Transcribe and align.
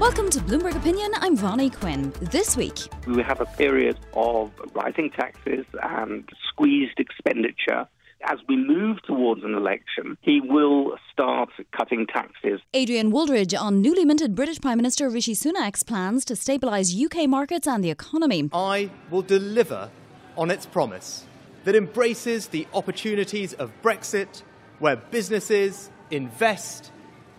Welcome 0.00 0.30
to 0.30 0.40
Bloomberg 0.40 0.76
Opinion. 0.76 1.12
I'm 1.16 1.36
Vonnie 1.36 1.68
Quinn. 1.68 2.10
This 2.22 2.56
week, 2.56 2.78
we 3.06 3.22
have 3.22 3.42
a 3.42 3.44
period 3.44 3.98
of 4.14 4.50
rising 4.72 5.10
taxes 5.10 5.66
and 5.82 6.26
squeezed 6.48 6.98
expenditure. 6.98 7.86
As 8.24 8.38
we 8.48 8.56
move 8.56 9.02
towards 9.02 9.44
an 9.44 9.52
election, 9.52 10.16
he 10.22 10.40
will 10.40 10.96
start 11.12 11.50
cutting 11.76 12.06
taxes. 12.06 12.60
Adrian 12.72 13.12
Wooldridge 13.12 13.54
on 13.54 13.82
newly 13.82 14.06
minted 14.06 14.34
British 14.34 14.58
Prime 14.58 14.78
Minister 14.78 15.10
Rishi 15.10 15.34
Sunak's 15.34 15.82
plans 15.82 16.24
to 16.24 16.32
stabilise 16.32 16.98
UK 16.98 17.28
markets 17.28 17.66
and 17.66 17.84
the 17.84 17.90
economy. 17.90 18.48
I 18.54 18.90
will 19.10 19.20
deliver 19.20 19.90
on 20.34 20.50
its 20.50 20.64
promise 20.64 21.26
that 21.64 21.76
embraces 21.76 22.46
the 22.46 22.66
opportunities 22.72 23.52
of 23.52 23.70
Brexit, 23.82 24.44
where 24.78 24.96
businesses 24.96 25.90
invest, 26.10 26.90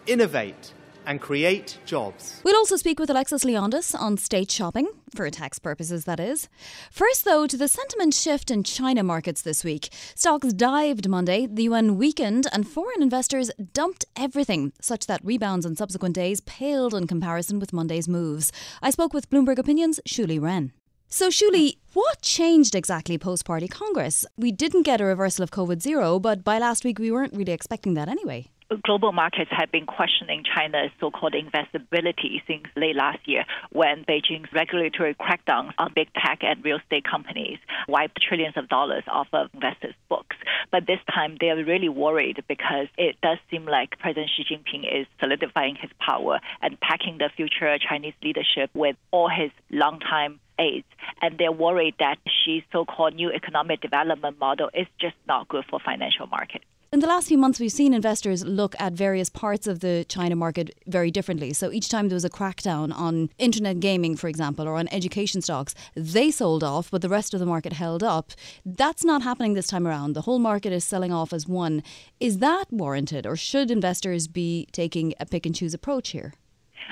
innovate, 0.05 0.75
and 1.05 1.21
create 1.21 1.77
jobs. 1.85 2.41
We'll 2.43 2.55
also 2.55 2.75
speak 2.75 2.99
with 2.99 3.09
Alexis 3.09 3.43
Leondis 3.43 3.99
on 3.99 4.17
state 4.17 4.51
shopping, 4.51 4.87
for 5.13 5.29
tax 5.29 5.59
purposes, 5.59 6.05
that 6.05 6.19
is. 6.19 6.47
First, 6.91 7.25
though, 7.25 7.47
to 7.47 7.57
the 7.57 7.67
sentiment 7.67 8.13
shift 8.13 8.51
in 8.51 8.63
China 8.63 9.03
markets 9.03 9.41
this 9.41 9.63
week. 9.63 9.89
Stocks 10.15 10.53
dived 10.53 11.07
Monday, 11.09 11.47
the 11.47 11.63
yuan 11.63 11.97
weakened, 11.97 12.47
and 12.51 12.67
foreign 12.67 13.01
investors 13.01 13.51
dumped 13.73 14.05
everything, 14.15 14.73
such 14.81 15.07
that 15.07 15.23
rebounds 15.23 15.65
in 15.65 15.75
subsequent 15.75 16.15
days 16.15 16.41
paled 16.41 16.93
in 16.93 17.07
comparison 17.07 17.59
with 17.59 17.73
Monday's 17.73 18.07
moves. 18.07 18.51
I 18.81 18.91
spoke 18.91 19.13
with 19.13 19.29
Bloomberg 19.29 19.57
Opinion's 19.57 19.99
Shuli 20.07 20.41
Ren. 20.41 20.71
So, 21.07 21.27
Shuli, 21.27 21.77
what 21.93 22.21
changed 22.21 22.73
exactly 22.73 23.17
post 23.17 23.43
party 23.43 23.67
Congress? 23.67 24.25
We 24.37 24.53
didn't 24.53 24.83
get 24.83 25.01
a 25.01 25.05
reversal 25.05 25.43
of 25.43 25.51
COVID 25.51 25.81
zero, 25.81 26.19
but 26.19 26.41
by 26.41 26.57
last 26.57 26.85
week 26.85 26.99
we 26.99 27.11
weren't 27.11 27.33
really 27.33 27.51
expecting 27.51 27.95
that 27.95 28.07
anyway 28.07 28.47
global 28.77 29.11
markets 29.11 29.51
have 29.51 29.71
been 29.71 29.85
questioning 29.85 30.43
China's 30.43 30.91
so-called 30.99 31.33
investability 31.33 32.41
since 32.47 32.63
late 32.75 32.95
last 32.95 33.19
year 33.27 33.43
when 33.71 34.05
Beijing's 34.05 34.51
regulatory 34.53 35.15
crackdown 35.15 35.71
on 35.77 35.91
big 35.93 36.07
tech 36.13 36.39
and 36.41 36.63
real 36.63 36.77
estate 36.77 37.03
companies 37.03 37.57
wiped 37.87 38.21
trillions 38.21 38.55
of 38.57 38.69
dollars 38.69 39.03
off 39.07 39.27
of 39.33 39.49
investors' 39.53 39.95
books. 40.09 40.35
But 40.71 40.87
this 40.87 40.99
time 41.13 41.37
they 41.39 41.49
are 41.49 41.63
really 41.63 41.89
worried 41.89 42.43
because 42.47 42.87
it 42.97 43.17
does 43.21 43.37
seem 43.49 43.65
like 43.65 43.99
President 43.99 44.29
Xi 44.35 44.43
Jinping 44.43 45.01
is 45.01 45.07
solidifying 45.19 45.75
his 45.75 45.91
power 45.99 46.39
and 46.61 46.79
packing 46.79 47.17
the 47.17 47.29
future 47.35 47.77
Chinese 47.77 48.13
leadership 48.23 48.69
with 48.73 48.95
all 49.11 49.29
his 49.29 49.51
longtime 49.69 50.39
aides, 50.59 50.87
and 51.21 51.37
they're 51.37 51.51
worried 51.51 51.95
that 51.99 52.17
Xi's 52.45 52.63
so-called 52.71 53.15
new 53.15 53.31
economic 53.31 53.81
development 53.81 54.39
model 54.39 54.69
is 54.73 54.87
just 54.99 55.15
not 55.27 55.47
good 55.47 55.65
for 55.69 55.79
financial 55.79 56.27
markets. 56.27 56.65
In 56.93 56.99
the 56.99 57.07
last 57.07 57.29
few 57.29 57.37
months, 57.37 57.57
we've 57.57 57.71
seen 57.71 57.93
investors 57.93 58.43
look 58.43 58.75
at 58.77 58.91
various 58.91 59.29
parts 59.29 59.65
of 59.65 59.79
the 59.79 60.05
China 60.09 60.35
market 60.35 60.77
very 60.87 61.09
differently. 61.09 61.53
So 61.53 61.71
each 61.71 61.87
time 61.87 62.09
there 62.09 62.17
was 62.17 62.25
a 62.25 62.29
crackdown 62.29 62.93
on 62.93 63.29
internet 63.37 63.79
gaming, 63.79 64.17
for 64.17 64.27
example, 64.27 64.67
or 64.67 64.75
on 64.75 64.89
education 64.91 65.41
stocks, 65.41 65.73
they 65.95 66.31
sold 66.31 66.65
off, 66.65 66.91
but 66.91 67.01
the 67.01 67.07
rest 67.07 67.33
of 67.33 67.39
the 67.39 67.45
market 67.45 67.71
held 67.71 68.03
up. 68.03 68.33
That's 68.65 69.05
not 69.05 69.21
happening 69.21 69.53
this 69.53 69.67
time 69.67 69.87
around. 69.87 70.15
The 70.15 70.23
whole 70.23 70.39
market 70.39 70.73
is 70.73 70.83
selling 70.83 71.13
off 71.13 71.31
as 71.31 71.47
one. 71.47 71.81
Is 72.19 72.39
that 72.39 72.65
warranted, 72.71 73.25
or 73.25 73.37
should 73.37 73.71
investors 73.71 74.27
be 74.27 74.67
taking 74.73 75.13
a 75.17 75.25
pick 75.25 75.45
and 75.45 75.55
choose 75.55 75.73
approach 75.73 76.09
here? 76.09 76.33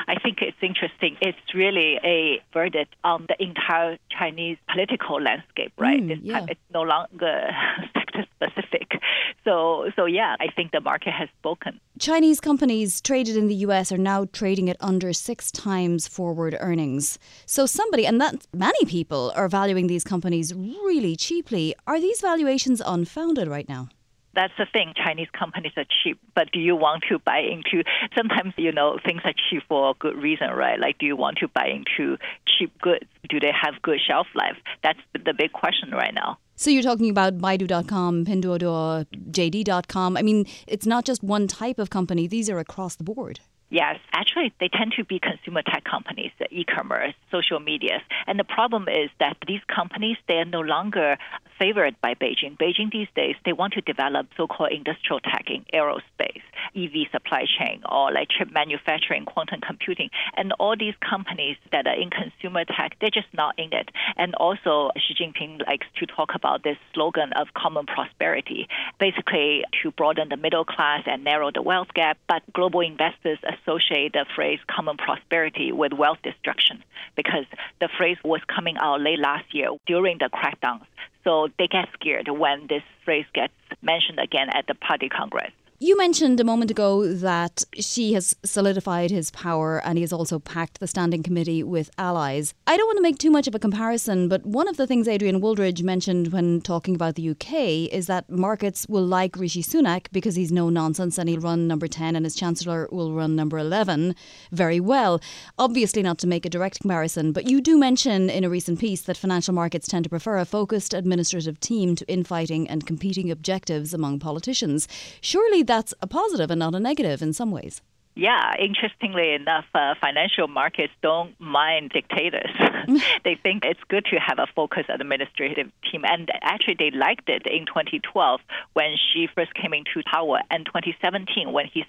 I 0.08 0.16
think 0.20 0.42
it's 0.42 0.58
interesting. 0.62 1.18
It's 1.22 1.38
really 1.54 2.00
a 2.04 2.42
verdict 2.54 2.96
on 3.04 3.26
the 3.28 3.42
entire 3.42 3.98
Chinese 4.10 4.58
political 4.72 5.22
landscape, 5.22 5.74
right? 5.78 6.02
Mm, 6.02 6.20
yeah. 6.24 6.40
time 6.40 6.50
it's 6.50 6.60
no 6.74 6.82
longer 6.82 7.50
sector 7.94 8.26
specific. 8.36 9.02
So, 9.44 9.92
so 9.96 10.06
yeah, 10.06 10.36
I 10.40 10.48
think 10.56 10.72
the 10.72 10.82
market 10.82 11.12
has 11.14 11.30
spoken. 11.40 11.80
Chinese 12.00 12.40
companies 12.40 13.02
traded 13.02 13.36
in 13.36 13.48
the 13.48 13.56
US 13.56 13.92
are 13.92 13.98
now 13.98 14.26
trading 14.32 14.70
at 14.70 14.78
under 14.80 15.14
six 15.14 15.52
times 15.52 16.08
forward 16.08 16.56
earnings. 16.60 17.20
So 17.46 17.66
somebody, 17.66 18.06
and 18.06 18.20
that 18.22 18.48
many 18.54 18.86
people 18.86 19.32
are 19.36 19.48
valuing 19.48 19.88
these 19.88 20.04
companies 20.04 20.54
really 20.54 21.16
cheaply. 21.16 21.76
Are 21.88 22.00
these 22.00 22.22
valuations 22.22 22.82
unfounded 22.86 23.48
right 23.48 23.68
now? 23.68 23.90
That's 24.36 24.54
the 24.58 24.66
thing. 24.72 24.94
Chinese 24.96 25.28
companies 25.38 25.74
are 25.78 25.86
cheap, 26.04 26.20
but 26.36 26.52
do 26.52 26.60
you 26.60 26.76
want 26.76 27.04
to 27.10 27.20
buy 27.20 27.40
into? 27.40 27.84
Sometimes 28.16 28.54
you 28.58 28.72
know 28.72 29.00
things 29.04 29.22
are 29.24 29.34
cheap 29.50 29.64
for 29.68 29.92
a 29.92 29.94
good 29.94 30.16
reason, 30.16 30.50
right? 30.52 30.80
Like, 30.80 30.98
do 30.98 31.06
you 31.06 31.16
want 31.16 31.40
to 31.40 31.48
buy 31.48 31.68
into 31.68 32.18
cheap 32.46 32.80
goods? 32.82 33.06
Do 33.28 33.40
they 33.40 33.52
have 33.52 33.82
good 33.82 34.00
shelf 34.06 34.28
life? 34.36 34.58
That's 34.84 35.00
the 35.14 35.34
big 35.34 35.52
question 35.54 35.92
right 35.92 36.14
now. 36.14 36.38
So 36.56 36.70
you're 36.70 36.84
talking 36.84 37.10
about 37.10 37.38
Baidu.com, 37.38 38.26
Pinduoduo, 38.26 39.06
JD.com. 39.32 40.18
I 40.18 40.22
mean, 40.22 40.46
it's 40.68 40.86
not 40.86 41.06
just 41.06 41.24
one 41.24 41.48
type 41.48 41.80
of 41.80 41.90
company; 41.90 42.28
these 42.28 42.50
are 42.50 42.60
across 42.60 42.96
the 42.96 43.04
board. 43.04 43.40
Yes, 43.72 44.00
actually, 44.14 44.52
they 44.60 44.68
tend 44.68 44.94
to 44.98 45.06
be 45.06 45.20
consumer 45.20 45.62
tech 45.62 45.84
companies, 45.84 46.32
e-commerce, 46.50 47.14
social 47.32 47.60
medias, 47.60 48.02
and 48.26 48.40
the 48.40 48.44
problem 48.44 48.88
is 48.90 49.12
that 49.20 49.38
these 49.48 49.62
companies 49.74 50.18
they 50.28 50.36
are 50.36 50.46
no 50.46 50.62
longer 50.62 51.18
favored 51.60 51.96
by 52.02 52.16
Beijing. 52.16 52.58
Beijing 52.58 52.92
these 52.92 53.10
days 53.16 53.36
they 53.46 53.54
want 53.54 53.74
to 53.74 53.82
develop 53.82 54.28
so-called 54.38 54.72
industrial 54.72 55.20
tech 55.20 55.46
in 55.48 55.66
aerospace, 55.74 56.42
EV 56.76 57.12
supply 57.12 57.46
chain, 57.46 57.82
or 57.92 58.12
like 58.12 58.30
chip 58.30 58.52
manufacturing, 58.52 59.26
quantum 59.26 59.60
computing, 59.62 60.10
and 60.38 60.54
all 60.54 60.76
these 60.78 60.96
companies 61.08 61.58
that 61.72 61.86
are 61.86 62.00
in 62.00 62.10
consumer 62.10 62.64
tech 62.66 62.96
they're 63.02 63.10
just 63.10 63.32
not 63.34 63.58
in 63.60 63.74
it. 63.74 63.90
And 64.18 64.34
also, 64.36 64.92
Xi 64.98 65.14
Jinping 65.14 65.68
likes 65.68 65.88
to 66.00 66.06
talk 66.06 66.32
about 66.34 66.64
this 66.64 66.78
slogan 66.94 67.34
of 67.34 67.48
common 67.54 67.86
prosperity, 67.86 68.68
basically 69.00 69.64
to 69.84 69.92
broaden 69.92 70.30
the 70.30 70.38
middle 70.38 70.66
class 70.66 71.04
and 71.06 71.24
narrow 71.24 71.52
the 71.52 71.62
wealth 71.62 71.90
gap. 71.94 72.18
But 72.28 72.42
global 72.54 72.80
investors 72.80 73.40
associate 73.44 74.14
the 74.14 74.26
phrase 74.36 74.60
common 74.74 74.98
prosperity 74.98 75.72
with 75.72 75.94
wealth 75.94 76.20
destruction 76.24 76.84
because 77.16 77.46
the 77.82 77.90
phrase 77.98 78.18
was 78.24 78.42
coming 78.54 78.78
out 78.78 79.02
late 79.02 79.20
last 79.20 79.54
year 79.54 79.70
during 79.86 80.18
the 80.20 80.30
crackdowns. 80.30 80.86
So 81.24 81.50
they 81.58 81.68
get 81.68 81.90
scared 81.94 82.28
when 82.30 82.68
this 82.68 82.84
phrase 83.04 83.26
gets 83.34 83.54
mentioned 83.82 84.20
again 84.20 84.50
at 84.50 84.68
the 84.68 84.76
party 84.76 85.10
congress. 85.10 85.52
You 85.82 85.96
mentioned 85.96 86.42
a 86.42 86.44
moment 86.44 86.72
ago 86.72 87.08
that 87.08 87.64
Xi 87.74 88.12
has 88.12 88.36
solidified 88.44 89.12
his 89.12 89.32
power 89.32 89.82
and 89.86 89.98
he 89.98 90.02
has 90.02 90.12
also 90.12 90.38
packed 90.38 90.82
the 90.82 90.88
standing 90.88 91.24
committee 91.24 91.64
with 91.64 91.90
allies. 91.98 92.54
I 92.68 92.76
don't 92.76 92.86
want 92.86 92.98
to 92.98 93.02
make 93.02 93.18
too 93.18 93.32
much 93.32 93.48
of 93.48 93.56
a 93.56 93.60
comparison, 93.60 94.28
but 94.28 94.46
one 94.46 94.68
of 94.68 94.76
the 94.76 94.86
things 94.86 95.08
Adrian 95.08 95.40
Wooldridge 95.40 95.82
mentioned 95.82 96.34
when 96.34 96.60
talking 96.60 96.96
about 96.96 97.16
the 97.16 97.30
UK 97.30 97.94
is 97.94 98.08
that 98.08 98.30
markets 98.30 98.88
will 98.90 99.06
like 99.06 99.38
Rishi 99.38 99.64
Sunak 99.64 100.08
because 100.12 100.36
he's 100.36 100.52
no 100.52 100.70
nonsense 100.70 101.18
and 101.18 101.30
he'll 101.30 101.40
run 101.40 101.66
number 101.66 101.88
10 101.88 102.14
and 102.14 102.26
his 102.26 102.36
chancellor 102.36 102.90
will 102.92 103.14
run 103.14 103.38
number 103.38 103.58
11 103.58 104.16
very 104.52 104.82
well. 104.82 105.22
Obviously, 105.58 106.04
not 106.04 106.18
to 106.18 106.28
make 106.28 106.46
a 106.46 106.50
direct 106.50 106.82
comparison, 106.82 107.32
but 107.32 107.50
you 107.50 107.62
do 107.62 107.78
mention 107.78 108.30
in 108.30 108.44
a 108.44 108.50
recent 108.50 108.82
piece 108.82 109.04
that 109.04 109.16
financial 109.16 109.54
markets 109.54 109.88
tend 109.88 110.04
to 110.04 110.10
prefer 110.10 110.40
a 110.40 110.44
focused 110.44 110.94
administrative 110.94 111.58
team 111.62 111.96
to 111.96 112.06
infighting 112.10 112.70
and 112.70 112.86
competing 112.86 113.32
objectives 113.32 113.94
among 113.94 114.20
politicians. 114.20 114.86
Surely 115.22 115.64
that's 115.70 115.94
a 116.02 116.08
positive 116.08 116.50
and 116.50 116.60
not 116.60 116.74
a 116.74 116.80
negative 116.80 117.22
in 117.22 117.32
some 117.32 117.52
ways. 117.52 117.82
Yeah, 118.16 118.54
interestingly 118.60 119.34
enough, 119.34 119.66
uh, 119.74 119.94
financial 120.02 120.48
markets 120.48 120.92
don't 121.02 121.40
mind 121.40 121.92
dictators. 121.92 122.52
they 123.24 123.36
think 123.42 123.64
it's 123.64 123.80
good 123.88 124.04
to 124.12 124.18
have 124.18 124.40
a 124.40 124.48
focused 124.56 124.90
administrative 124.90 125.72
team. 125.90 126.02
And 126.04 126.30
actually, 126.42 126.76
they 126.80 126.92
liked 126.92 127.30
it 127.30 127.44
in 127.46 127.68
2012 127.68 128.42
when 128.74 128.96
Xi 128.98 129.30
first 129.36 129.54
came 129.54 129.74
into 129.74 130.02
power, 130.12 130.42
and 130.50 130.66
2017 130.66 131.54
when 131.54 131.68
he 131.72 131.86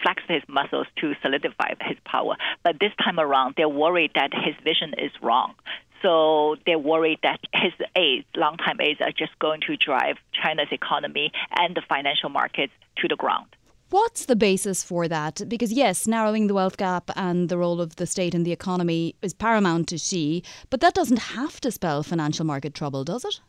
flexed 0.00 0.28
his 0.28 0.42
muscles 0.48 0.86
to 1.00 1.12
solidify 1.20 1.74
his 1.82 1.98
power. 2.06 2.36
But 2.62 2.78
this 2.78 2.92
time 3.04 3.18
around, 3.18 3.54
they're 3.56 3.68
worried 3.68 4.12
that 4.14 4.30
his 4.32 4.54
vision 4.62 4.94
is 4.96 5.10
wrong. 5.20 5.54
So 6.04 6.56
they're 6.66 6.78
worried 6.78 7.20
that 7.22 7.40
his 7.54 7.72
aides, 7.96 8.26
longtime 8.36 8.78
aides, 8.78 9.00
are 9.00 9.10
just 9.10 9.38
going 9.38 9.62
to 9.66 9.76
drive 9.78 10.16
China's 10.32 10.68
economy 10.70 11.32
and 11.56 11.74
the 11.74 11.80
financial 11.88 12.28
markets 12.28 12.74
to 12.98 13.08
the 13.08 13.16
ground. 13.16 13.46
What's 13.88 14.26
the 14.26 14.36
basis 14.36 14.84
for 14.84 15.08
that? 15.08 15.40
Because, 15.48 15.72
yes, 15.72 16.06
narrowing 16.06 16.46
the 16.46 16.54
wealth 16.54 16.76
gap 16.76 17.10
and 17.16 17.48
the 17.48 17.56
role 17.56 17.80
of 17.80 17.96
the 17.96 18.06
state 18.06 18.34
in 18.34 18.42
the 18.42 18.52
economy 18.52 19.14
is 19.22 19.32
paramount 19.32 19.88
to 19.88 19.98
Xi, 19.98 20.42
but 20.68 20.80
that 20.80 20.92
doesn't 20.92 21.20
have 21.20 21.58
to 21.62 21.70
spell 21.70 22.02
financial 22.02 22.44
market 22.44 22.74
trouble, 22.74 23.04
does 23.04 23.24
it? 23.24 23.40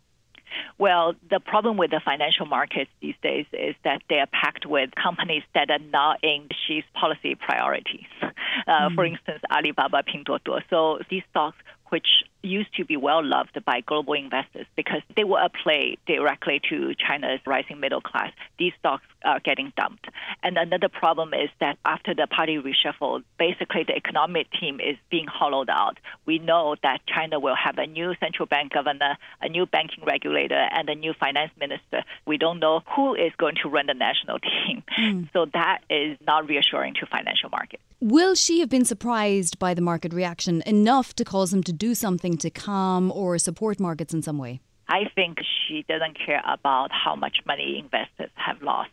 Well, 0.77 1.15
the 1.29 1.39
problem 1.39 1.75
with 1.75 1.91
the 1.91 2.01
financial 2.03 2.45
markets 2.45 2.91
these 3.01 3.15
days 3.21 3.45
is 3.51 3.75
that 3.83 4.01
they 4.09 4.19
are 4.19 4.27
packed 4.27 4.65
with 4.65 4.91
companies 4.95 5.43
that 5.53 5.69
are 5.69 5.79
not 5.79 6.19
in 6.23 6.47
Xi's 6.67 6.83
policy 6.93 7.35
priorities. 7.35 8.07
Uh, 8.67 8.87
mm. 8.89 8.95
For 8.95 9.05
instance, 9.05 9.41
Alibaba, 9.51 10.01
Pinduoduo. 10.01 10.61
So 10.69 10.99
these 11.09 11.23
stocks 11.29 11.57
which 11.89 12.07
used 12.45 12.73
to 12.75 12.85
be 12.85 12.97
well 12.97 13.23
loved 13.23 13.57
by 13.65 13.81
global 13.81 14.13
investors 14.13 14.65
because 14.75 15.01
they 15.15 15.23
were 15.23 15.39
a 15.39 15.49
play 15.49 15.97
directly 16.07 16.61
to 16.69 16.93
China's 16.95 17.39
rising 17.45 17.79
middle 17.79 18.01
class. 18.01 18.31
These 18.57 18.73
stocks 18.79 19.05
are 19.23 19.39
getting 19.39 19.73
dumped. 19.75 20.07
And 20.43 20.57
another 20.57 20.89
problem 20.89 21.33
is 21.33 21.49
that 21.59 21.77
after 21.85 22.13
the 22.13 22.27
party 22.27 22.57
reshuffle, 22.57 23.23
basically 23.37 23.83
the 23.83 23.95
economic 23.95 24.47
team 24.51 24.79
is 24.79 24.97
being 25.09 25.25
hollowed 25.27 25.69
out. 25.69 25.97
We 26.25 26.39
know 26.39 26.75
that 26.83 27.01
China 27.07 27.39
will 27.39 27.55
have 27.55 27.77
a 27.77 27.87
new 27.87 28.13
central 28.19 28.45
bank 28.45 28.73
governor, 28.73 29.17
a 29.41 29.49
new 29.49 29.65
banking 29.65 30.03
regulator, 30.05 30.67
and 30.71 30.89
a 30.89 30.95
new 30.95 31.13
finance 31.13 31.51
minister. 31.59 32.03
We 32.25 32.37
don't 32.37 32.59
know 32.59 32.81
who 32.95 33.15
is 33.15 33.31
going 33.37 33.55
to 33.63 33.69
run 33.69 33.87
the 33.87 33.93
national 33.93 34.39
team. 34.49 34.83
Mm. 34.97 35.29
So 35.33 35.45
that 35.53 35.79
is 35.89 36.17
not 36.25 36.47
reassuring 36.47 36.93
to 36.95 37.05
financial 37.05 37.49
markets. 37.49 37.81
Will 38.01 38.35
Xi 38.35 38.59
have 38.59 38.69
been 38.69 38.85
surprised 38.85 39.57
by 39.57 39.73
the 39.73 39.81
market 39.81 40.13
reaction 40.13 40.61
enough 40.65 41.15
to 41.15 41.23
cause 41.23 41.53
him 41.53 41.63
to 41.63 41.73
do 41.73 41.95
something 41.95 42.34
to 42.37 42.49
calm 42.49 43.11
or 43.11 43.37
support 43.37 43.79
markets 43.79 44.13
in 44.13 44.21
some 44.21 44.37
way? 44.37 44.61
I 44.87 45.09
think 45.15 45.39
Xi 45.39 45.83
doesn't 45.87 46.17
care 46.25 46.41
about 46.47 46.91
how 46.91 47.15
much 47.15 47.37
money 47.45 47.79
investors 47.79 48.29
have 48.35 48.61
lost. 48.61 48.91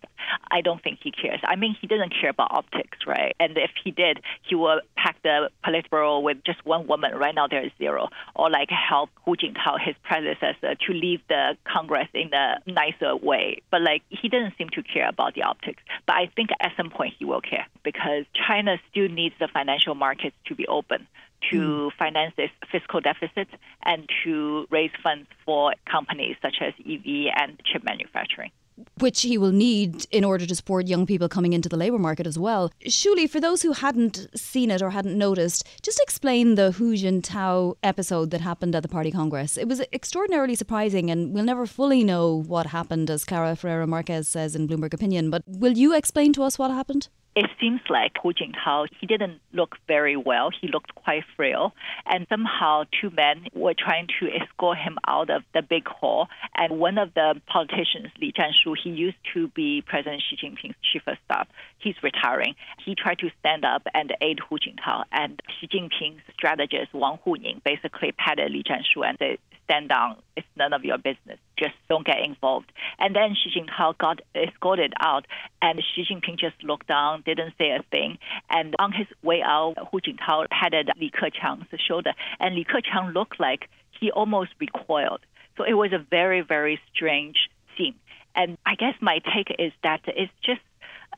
I 0.50 0.62
don't 0.62 0.82
think 0.82 1.00
he 1.02 1.10
cares. 1.10 1.40
I 1.44 1.56
mean, 1.56 1.76
he 1.80 1.86
doesn't 1.86 2.14
care 2.18 2.30
about 2.30 2.50
optics, 2.50 2.98
right? 3.06 3.34
And 3.38 3.56
if 3.58 3.70
he 3.82 3.90
did, 3.90 4.20
he 4.42 4.54
would 4.54 4.80
pack 4.96 5.16
the 5.22 5.50
Politburo 5.64 6.22
with 6.22 6.38
just 6.44 6.64
one 6.64 6.86
woman. 6.86 7.14
Right 7.14 7.34
now, 7.34 7.46
there 7.46 7.64
is 7.64 7.72
zero. 7.78 8.08
Or 8.34 8.48
like 8.48 8.70
help 8.70 9.10
Hu 9.24 9.36
Jintao, 9.36 9.78
his 9.84 9.94
predecessor, 10.02 10.74
to 10.86 10.92
leave 10.92 11.20
the 11.28 11.56
Congress 11.64 12.08
in 12.14 12.32
a 12.32 12.58
nicer 12.66 13.14
way. 13.16 13.62
But 13.70 13.82
like, 13.82 14.02
he 14.08 14.28
doesn't 14.28 14.56
seem 14.56 14.70
to 14.70 14.82
care 14.82 15.08
about 15.08 15.34
the 15.34 15.42
optics. 15.42 15.82
But 16.06 16.16
I 16.16 16.30
think 16.34 16.50
at 16.60 16.72
some 16.76 16.90
point 16.90 17.14
he 17.18 17.26
will 17.26 17.42
care 17.42 17.66
because 17.82 18.24
China 18.48 18.78
still 18.90 19.08
needs 19.08 19.34
the 19.38 19.48
financial 19.52 19.94
markets 19.94 20.36
to 20.46 20.54
be 20.54 20.66
open 20.66 21.06
to 21.50 21.58
mm. 21.58 21.92
finance 21.98 22.34
its 22.38 22.52
fiscal 22.70 23.00
deficit 23.00 23.48
and 23.84 24.08
to 24.24 24.66
raise 24.70 24.90
funds 25.02 25.28
for 25.44 25.74
companies 25.90 26.36
such 26.42 26.56
as 26.60 26.72
EV 26.80 27.32
and 27.36 27.60
chip 27.64 27.82
manufacturing 27.84 28.50
which 28.98 29.22
he 29.22 29.38
will 29.38 29.52
need 29.52 30.06
in 30.10 30.24
order 30.24 30.46
to 30.46 30.54
support 30.54 30.86
young 30.86 31.06
people 31.06 31.28
coming 31.28 31.52
into 31.52 31.68
the 31.68 31.76
labour 31.76 31.98
market 31.98 32.26
as 32.26 32.38
well. 32.38 32.70
Surely, 32.86 33.26
for 33.26 33.40
those 33.40 33.62
who 33.62 33.72
hadn't 33.72 34.26
seen 34.34 34.70
it 34.70 34.82
or 34.82 34.90
hadn't 34.90 35.16
noticed, 35.16 35.66
just 35.82 36.00
explain 36.00 36.54
the 36.54 36.72
Hu 36.72 36.94
Jintao 36.94 37.76
episode 37.82 38.30
that 38.30 38.40
happened 38.40 38.74
at 38.74 38.82
the 38.82 38.88
party 38.88 39.10
congress. 39.10 39.56
It 39.56 39.68
was 39.68 39.80
extraordinarily 39.92 40.54
surprising, 40.54 41.10
and 41.10 41.32
we'll 41.34 41.44
never 41.44 41.66
fully 41.66 42.04
know 42.04 42.42
what 42.46 42.66
happened, 42.66 43.10
as 43.10 43.24
Clara 43.24 43.56
Ferreira 43.56 43.86
Marques 43.86 44.28
says 44.28 44.54
in 44.54 44.68
Bloomberg 44.68 44.94
Opinion. 44.94 45.30
But 45.30 45.42
will 45.46 45.76
you 45.76 45.94
explain 45.94 46.32
to 46.34 46.42
us 46.42 46.58
what 46.58 46.70
happened? 46.70 47.08
It 47.34 47.46
seems 47.58 47.80
like 47.88 48.12
Hu 48.22 48.32
Jintao, 48.32 48.88
he 49.00 49.06
didn't 49.06 49.40
look 49.52 49.76
very 49.88 50.16
well. 50.16 50.50
He 50.50 50.68
looked 50.68 50.94
quite 50.94 51.24
frail. 51.34 51.72
And 52.06 52.26
somehow 52.28 52.84
two 53.00 53.10
men 53.10 53.46
were 53.54 53.74
trying 53.74 54.08
to 54.20 54.28
escort 54.28 54.78
him 54.78 54.98
out 55.06 55.30
of 55.30 55.42
the 55.54 55.62
big 55.62 55.86
hall. 55.88 56.28
And 56.54 56.78
one 56.78 56.98
of 56.98 57.14
the 57.14 57.40
politicians, 57.46 58.08
Li 58.20 58.32
Zhanshu, 58.36 58.76
he 58.82 58.90
used 58.90 59.16
to 59.32 59.48
be 59.48 59.82
President 59.86 60.22
Xi 60.28 60.36
Jinping's 60.36 60.76
chief 60.92 61.02
of 61.06 61.16
staff. 61.24 61.48
He's 61.78 61.96
retiring. 62.02 62.54
He 62.84 62.94
tried 62.94 63.18
to 63.20 63.30
stand 63.40 63.64
up 63.64 63.86
and 63.94 64.14
aid 64.20 64.40
Hu 64.48 64.58
Jintao. 64.58 65.04
And 65.10 65.40
Xi 65.58 65.68
Jinping's 65.68 66.20
strategist, 66.34 66.92
Wang 66.92 67.18
Huning, 67.24 67.62
basically 67.64 68.12
patted 68.12 68.52
Li 68.52 68.62
Zhanshu 68.62 69.06
and 69.08 69.16
said, 69.18 69.38
stand 69.64 69.88
down. 69.88 70.16
It's 70.36 70.46
none 70.56 70.72
of 70.72 70.84
your 70.84 70.98
business. 70.98 71.38
Just 71.58 71.74
don't 71.88 72.06
get 72.06 72.24
involved. 72.24 72.72
And 72.98 73.14
then 73.14 73.34
Xi 73.34 73.50
Jinping 73.58 73.98
got 73.98 74.20
escorted 74.34 74.92
out, 75.00 75.26
and 75.60 75.82
Xi 75.94 76.04
Jinping 76.04 76.38
just 76.38 76.62
looked 76.62 76.88
down, 76.88 77.22
didn't 77.24 77.54
say 77.58 77.70
a 77.70 77.82
thing. 77.90 78.18
And 78.50 78.74
on 78.78 78.92
his 78.92 79.06
way 79.22 79.42
out, 79.42 79.74
Hu 79.90 80.00
Jintao 80.00 80.48
patted 80.50 80.90
Li 81.00 81.10
Keqiang's 81.10 81.68
shoulder, 81.80 82.12
and 82.40 82.54
Li 82.54 82.64
Keqiang 82.64 83.14
looked 83.14 83.38
like 83.40 83.68
he 83.98 84.10
almost 84.10 84.50
recoiled. 84.58 85.20
So 85.56 85.64
it 85.64 85.74
was 85.74 85.92
a 85.92 85.98
very, 85.98 86.40
very 86.40 86.80
strange 86.92 87.50
scene. 87.76 87.94
And 88.34 88.56
I 88.64 88.74
guess 88.74 88.94
my 89.00 89.20
take 89.34 89.54
is 89.58 89.72
that 89.82 90.00
it's 90.06 90.32
just 90.42 90.60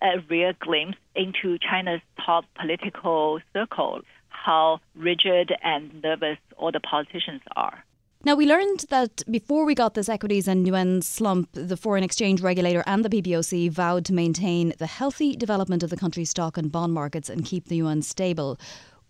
a 0.03 0.19
real 0.29 0.53
glimpse 0.59 0.99
into 1.15 1.59
China's 1.59 2.01
top 2.25 2.45
political 2.55 3.41
circle, 3.53 4.01
how 4.29 4.81
rigid 4.97 5.53
and 5.63 6.03
nervous 6.03 6.39
all 6.57 6.73
the 6.73 6.81
politicians 6.81 7.41
are. 7.57 7.85
Now, 8.27 8.35
we 8.37 8.47
learned 8.47 8.87
that 8.89 9.23
before 9.31 9.67
we 9.67 9.75
got 9.75 9.93
this 9.93 10.09
equities 10.09 10.49
and 10.49 10.67
yuan 10.67 11.03
slump, 11.03 11.51
the 11.53 11.77
foreign 11.77 12.03
exchange 12.03 12.41
regulator 12.41 12.83
and 12.87 13.05
the 13.05 13.11
PBOC 13.11 13.71
vowed 13.71 14.07
to 14.07 14.15
maintain 14.15 14.73
the 14.79 14.87
healthy 14.87 15.37
development 15.37 15.83
of 15.83 15.91
the 15.91 15.97
country's 15.99 16.31
stock 16.31 16.57
and 16.57 16.73
bond 16.73 16.95
markets 16.95 17.29
and 17.29 17.45
keep 17.45 17.69
the 17.69 17.77
yuan 17.77 18.01
stable. 18.01 18.59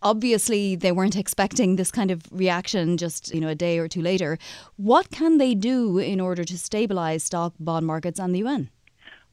Obviously, 0.02 0.75
they 0.75 0.90
weren't 0.90 1.14
expecting 1.25 1.76
this 1.76 1.93
kind 1.93 2.11
of 2.11 2.22
reaction 2.32 2.96
just 2.96 3.32
you 3.32 3.40
know 3.40 3.49
a 3.49 3.55
day 3.55 3.78
or 3.78 3.87
two 3.87 4.02
later. 4.02 4.37
What 4.78 5.12
can 5.12 5.38
they 5.38 5.55
do 5.55 5.99
in 5.99 6.20
order 6.20 6.43
to 6.43 6.58
stabilize 6.58 7.22
stock, 7.22 7.55
bond 7.60 7.87
markets, 7.87 8.19
and 8.19 8.34
the 8.34 8.40
yuan? 8.40 8.69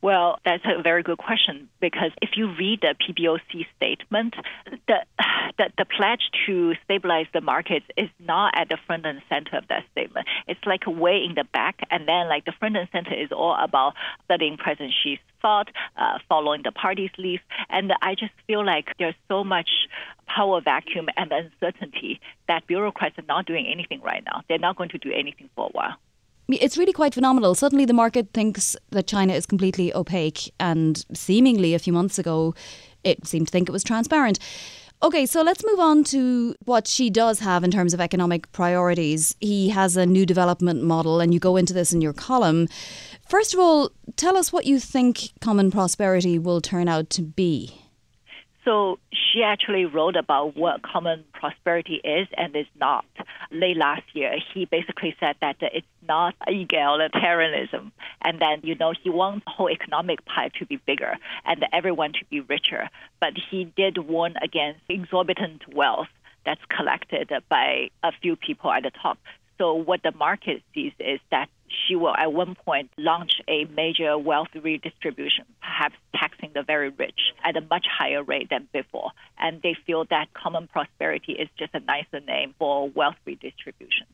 Well, 0.02 0.40
that's 0.44 0.64
a 0.66 0.82
very 0.82 1.04
good 1.04 1.20
question 1.20 1.70
because 1.80 2.10
if 2.24 2.32
you 2.36 2.52
read 2.56 2.82
the 2.82 2.96
PBOC 2.96 3.68
statement, 3.78 4.34
the, 4.88 5.06
the, 5.60 5.70
the 5.78 5.86
pledge 5.86 6.22
to 6.48 6.74
stabilize 6.84 7.28
the 7.34 7.42
markets 7.42 7.86
is 7.96 8.10
not 8.20 8.56
at 8.58 8.70
the 8.70 8.78
front 8.88 9.06
and 9.06 9.22
center 9.30 9.58
of 9.58 9.68
that 9.68 9.84
statement. 9.92 10.28
It's 10.48 10.60
like 10.66 10.88
way 10.88 11.24
in 11.24 11.36
the 11.36 11.44
back, 11.44 11.82
and 11.92 12.08
then 12.08 12.28
like 12.28 12.46
the 12.46 12.52
front 12.54 12.78
and 12.78 12.90
center 12.92 13.14
is 13.14 13.32
all 13.32 13.56
about 13.56 13.94
studying 14.26 14.58
President 14.58 14.94
Xi's 15.04 15.20
thought, 15.40 15.70
uh, 15.96 16.18
following 16.28 16.64
the 16.64 16.72
party's 16.72 17.12
lead, 17.20 17.42
and 17.70 17.94
I 18.02 18.16
just 18.16 18.34
feel 18.48 18.66
like 18.66 18.96
there's 18.98 19.16
so 19.28 19.44
much 19.44 19.70
power 20.26 20.62
vacuum 20.62 21.10
and 21.16 21.32
uncertainty 21.32 22.22
that 22.48 22.66
bureaucrats 22.66 23.20
are 23.20 23.26
not 23.28 23.46
doing 23.46 23.68
anything 23.68 24.02
right 24.02 24.24
now. 24.26 24.42
They're 24.50 24.58
not 24.58 24.78
going 24.78 24.90
to 24.90 24.98
do 24.98 25.12
anything 25.12 25.50
for 25.56 25.68
a 25.68 25.70
while 25.70 25.98
it's 26.60 26.78
really 26.78 26.94
quite 26.94 27.14
phenomenal. 27.14 27.56
Suddenly, 27.56 27.86
the 27.86 27.94
market 27.94 28.30
thinks 28.34 28.76
that 28.90 29.08
China 29.08 29.34
is 29.34 29.46
completely 29.46 29.94
opaque, 29.94 30.54
and 30.60 31.06
seemingly 31.14 31.74
a 31.74 31.80
few 31.80 31.94
months 31.94 32.20
ago, 32.20 32.56
it 33.04 33.26
seemed 33.28 33.48
to 33.48 33.52
think 33.52 33.70
it 33.70 33.72
was 33.72 33.84
transparent. 33.84 34.40
Okay, 35.04 35.26
so 35.26 35.42
let's 35.42 35.66
move 35.66 35.80
on 35.80 36.04
to 36.06 36.54
what 36.66 36.88
Xi 36.88 37.10
does 37.10 37.40
have 37.40 37.64
in 37.64 37.72
terms 37.72 37.94
of 37.94 38.00
economic 38.00 38.52
priorities. 38.52 39.36
He 39.40 39.70
has 39.70 39.98
a 39.98 40.06
new 40.06 40.28
development 40.28 40.84
model, 40.84 41.20
and 41.20 41.34
you 41.34 41.40
go 41.40 41.58
into 41.58 41.74
this 41.74 41.92
in 41.92 42.02
your 42.02 42.14
column. 42.14 42.68
First 43.28 43.54
of 43.54 43.60
all, 43.60 43.92
tell 44.16 44.38
us 44.38 44.54
what 44.54 44.66
you 44.66 44.80
think 44.80 45.32
common 45.40 45.72
prosperity 45.72 46.38
will 46.38 46.62
turn 46.62 46.88
out 46.88 47.10
to 47.12 47.24
be. 47.24 47.81
So 48.64 49.00
Xi 49.12 49.42
actually 49.44 49.86
wrote 49.86 50.16
about 50.16 50.56
what 50.56 50.84
common 50.84 51.24
prosperity 51.34 51.96
is 52.04 52.28
and 52.38 52.56
is 52.56 52.68
not. 52.80 53.06
Late 53.50 53.78
last 53.78 54.04
year, 54.14 54.36
he 54.54 54.66
basically 54.66 55.16
said 55.20 55.36
that 55.42 55.56
it's 55.62 55.88
not 56.08 56.36
egalitarianism, 56.48 57.92
and 58.22 58.40
then 58.40 58.62
you 58.64 58.76
know 58.76 58.94
he 59.04 59.10
wants 59.10 59.46
the 59.46 59.52
whole 59.52 59.70
economic 59.70 60.24
pie 60.26 60.52
to 60.60 60.66
be 60.66 60.78
bigger 60.78 61.18
and 61.46 61.66
everyone 61.74 62.14
to 62.14 62.26
be 62.30 62.42
richer. 62.42 62.90
But 63.20 63.34
he 63.50 63.66
did 63.66 63.98
warn 63.98 64.36
against 64.42 64.82
exorbitant 64.90 65.74
wealth 65.74 66.10
that's 66.46 66.62
collected 66.70 67.32
by 67.50 67.90
a 68.04 68.12
few 68.22 68.36
people 68.36 68.72
at 68.72 68.84
the 68.84 68.92
top. 68.92 69.18
So 69.58 69.74
what 69.74 70.02
the 70.04 70.12
market 70.12 70.64
sees 70.74 70.94
is 71.00 71.20
that 71.30 71.50
Xi 71.72 71.96
will 71.96 72.16
at 72.16 72.34
one 72.34 72.56
point 72.56 72.90
launch 72.98 73.34
a 73.48 73.66
major 73.66 74.18
wealth 74.18 74.50
redistribution, 74.54 75.46
perhaps 75.62 75.96
taxing 76.16 76.52
the 76.54 76.64
very 76.64 76.90
rich 76.90 77.20
at 77.44 77.58
a 77.58 77.62
much 77.62 77.86
higher 77.90 78.24
rate 78.24 78.50
than 78.50 78.68
before. 78.74 79.12
And 79.40 79.62
they 79.62 79.76
feel 79.86 80.06
that 80.10 80.34
common 80.34 80.68
prosperity 80.68 81.34
is 81.34 81.48
just 81.58 81.74
a 81.74 81.80
nicer 81.80 82.20
name 82.20 82.54
for 82.60 82.90
wealth 82.90 83.16
redistribution. 83.26 84.06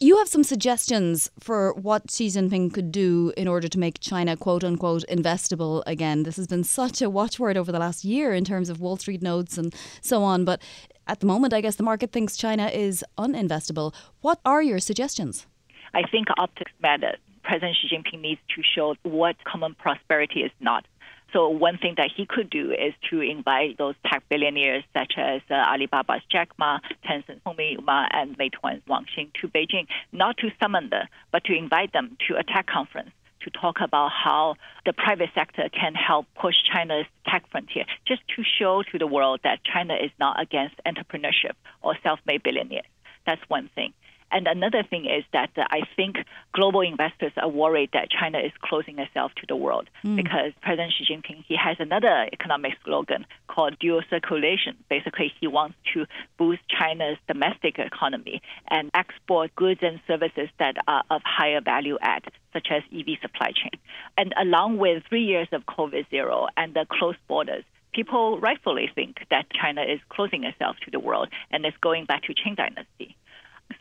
You 0.00 0.16
have 0.18 0.28
some 0.28 0.44
suggestions 0.44 1.30
for 1.38 1.72
what 1.74 2.10
Xi 2.10 2.28
Jinping 2.28 2.72
could 2.72 2.90
do 2.90 3.32
in 3.36 3.48
order 3.48 3.68
to 3.68 3.78
make 3.78 4.00
China, 4.00 4.36
quote 4.36 4.64
unquote, 4.64 5.04
investable 5.08 5.82
again. 5.86 6.22
This 6.22 6.36
has 6.36 6.46
been 6.46 6.64
such 6.64 7.02
a 7.02 7.10
watchword 7.10 7.56
over 7.56 7.72
the 7.72 7.78
last 7.78 8.04
year 8.04 8.32
in 8.32 8.44
terms 8.44 8.68
of 8.68 8.80
Wall 8.80 8.96
Street 8.96 9.22
notes 9.22 9.58
and 9.58 9.74
so 10.00 10.22
on. 10.22 10.44
But 10.44 10.62
at 11.06 11.20
the 11.20 11.26
moment, 11.26 11.52
I 11.52 11.60
guess 11.60 11.76
the 11.76 11.82
market 11.82 12.12
thinks 12.12 12.36
China 12.36 12.68
is 12.68 13.04
uninvestable. 13.18 13.94
What 14.20 14.40
are 14.44 14.62
your 14.62 14.78
suggestions? 14.78 15.46
I 15.94 16.02
think 16.10 16.28
optics 16.36 16.72
matter. 16.82 17.16
President 17.42 17.76
Xi 17.76 17.94
Jinping 17.94 18.20
needs 18.20 18.40
to 18.56 18.62
show 18.62 18.96
what 19.02 19.36
common 19.44 19.74
prosperity 19.74 20.40
is 20.40 20.50
not. 20.60 20.84
So 21.32 21.48
one 21.48 21.78
thing 21.78 21.94
that 21.96 22.10
he 22.16 22.26
could 22.26 22.48
do 22.48 22.70
is 22.70 22.94
to 23.10 23.20
invite 23.20 23.76
those 23.76 23.94
tech 24.06 24.22
billionaires 24.28 24.84
such 24.92 25.14
as 25.16 25.40
uh, 25.50 25.54
Alibaba's 25.54 26.22
Jack 26.30 26.50
Ma, 26.58 26.78
Tencent's 27.04 27.42
Hongming 27.44 27.84
Ma, 27.84 28.06
and 28.12 28.38
Meituan's 28.38 28.82
Wang 28.86 29.06
Xing 29.16 29.32
to 29.40 29.48
Beijing, 29.48 29.86
not 30.12 30.36
to 30.38 30.50
summon 30.62 30.90
them, 30.90 31.06
but 31.32 31.44
to 31.44 31.52
invite 31.52 31.92
them 31.92 32.16
to 32.28 32.36
a 32.36 32.44
tech 32.44 32.66
conference 32.66 33.10
to 33.40 33.50
talk 33.50 33.78
about 33.80 34.10
how 34.10 34.54
the 34.86 34.92
private 34.92 35.30
sector 35.34 35.68
can 35.68 35.94
help 35.94 36.26
push 36.40 36.54
China's 36.72 37.06
tech 37.26 37.44
frontier, 37.50 37.84
just 38.06 38.22
to 38.36 38.42
show 38.42 38.82
to 38.90 38.98
the 38.98 39.06
world 39.06 39.40
that 39.44 39.58
China 39.64 39.94
is 39.94 40.10
not 40.18 40.40
against 40.40 40.76
entrepreneurship 40.86 41.52
or 41.82 41.96
self-made 42.02 42.42
billionaires. 42.42 42.86
That's 43.26 43.42
one 43.48 43.70
thing. 43.74 43.92
And 44.34 44.48
another 44.48 44.82
thing 44.82 45.06
is 45.06 45.24
that 45.32 45.50
uh, 45.56 45.62
I 45.70 45.82
think 45.94 46.16
global 46.52 46.80
investors 46.80 47.30
are 47.36 47.48
worried 47.48 47.90
that 47.92 48.10
China 48.10 48.38
is 48.40 48.50
closing 48.60 48.98
itself 48.98 49.30
to 49.36 49.46
the 49.46 49.54
world 49.54 49.88
mm. 50.04 50.16
because 50.16 50.50
President 50.60 50.92
Xi 50.92 51.04
Jinping 51.08 51.44
he 51.46 51.56
has 51.56 51.76
another 51.78 52.28
economic 52.32 52.72
slogan 52.84 53.26
called 53.46 53.78
dual 53.78 54.02
circulation. 54.10 54.76
Basically, 54.90 55.32
he 55.40 55.46
wants 55.46 55.76
to 55.94 56.06
boost 56.36 56.62
China's 56.68 57.16
domestic 57.28 57.78
economy 57.78 58.42
and 58.68 58.90
export 58.92 59.54
goods 59.54 59.80
and 59.82 60.00
services 60.08 60.48
that 60.58 60.74
are 60.88 61.04
of 61.10 61.22
higher 61.24 61.60
value 61.60 61.96
add, 62.00 62.24
such 62.52 62.66
as 62.72 62.82
EV 62.92 63.18
supply 63.22 63.52
chain. 63.52 63.78
And 64.18 64.34
along 64.36 64.78
with 64.78 65.04
three 65.08 65.24
years 65.24 65.48
of 65.52 65.64
COVID 65.64 66.10
zero 66.10 66.48
and 66.56 66.74
the 66.74 66.86
closed 66.90 67.18
borders, 67.28 67.62
people 67.92 68.40
rightfully 68.40 68.90
think 68.92 69.18
that 69.30 69.46
China 69.50 69.82
is 69.82 70.00
closing 70.08 70.42
itself 70.42 70.74
to 70.84 70.90
the 70.90 70.98
world 70.98 71.28
and 71.52 71.64
is 71.64 71.72
going 71.80 72.04
back 72.04 72.24
to 72.24 72.34
Qing 72.34 72.56
dynasty. 72.56 73.16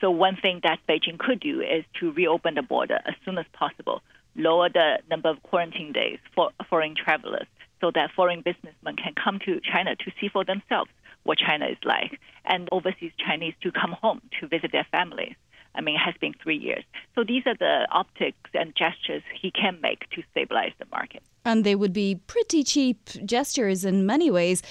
So 0.01 0.11
one 0.11 0.35
thing 0.35 0.59
that 0.63 0.79
Beijing 0.87 1.17
could 1.17 1.39
do 1.39 1.61
is 1.61 1.85
to 1.99 2.11
reopen 2.11 2.55
the 2.55 2.61
border 2.61 2.99
as 3.05 3.15
soon 3.23 3.37
as 3.37 3.45
possible, 3.53 4.01
lower 4.35 4.69
the 4.69 4.99
number 5.09 5.29
of 5.29 5.41
quarantine 5.43 5.93
days 5.93 6.19
for 6.35 6.51
foreign 6.69 6.95
travelers 6.95 7.47
so 7.81 7.91
that 7.91 8.11
foreign 8.15 8.41
businessmen 8.41 8.95
can 8.95 9.13
come 9.21 9.39
to 9.45 9.59
China 9.59 9.95
to 9.95 10.11
see 10.19 10.29
for 10.29 10.45
themselves 10.45 10.89
what 11.23 11.37
China 11.37 11.67
is 11.67 11.77
like, 11.83 12.19
and 12.45 12.67
overseas 12.71 13.11
Chinese 13.17 13.53
to 13.61 13.71
come 13.71 13.95
home 14.01 14.21
to 14.39 14.47
visit 14.47 14.71
their 14.71 14.85
families. 14.91 15.35
I 15.75 15.81
mean, 15.81 15.95
it 15.95 15.99
has 15.99 16.13
been 16.19 16.33
three 16.41 16.57
years. 16.57 16.83
So 17.15 17.23
these 17.23 17.43
are 17.45 17.55
the 17.55 17.87
optics 17.91 18.49
and 18.53 18.75
gestures 18.75 19.23
he 19.41 19.51
can 19.51 19.79
make 19.81 20.09
to 20.11 20.21
stabilize 20.31 20.71
the 20.79 20.85
market. 20.91 21.23
And 21.45 21.63
they 21.63 21.75
would 21.75 21.93
be 21.93 22.19
pretty 22.27 22.63
cheap 22.63 23.09
gestures 23.25 23.83
in 23.83 24.05
many 24.05 24.29
ways. 24.29 24.61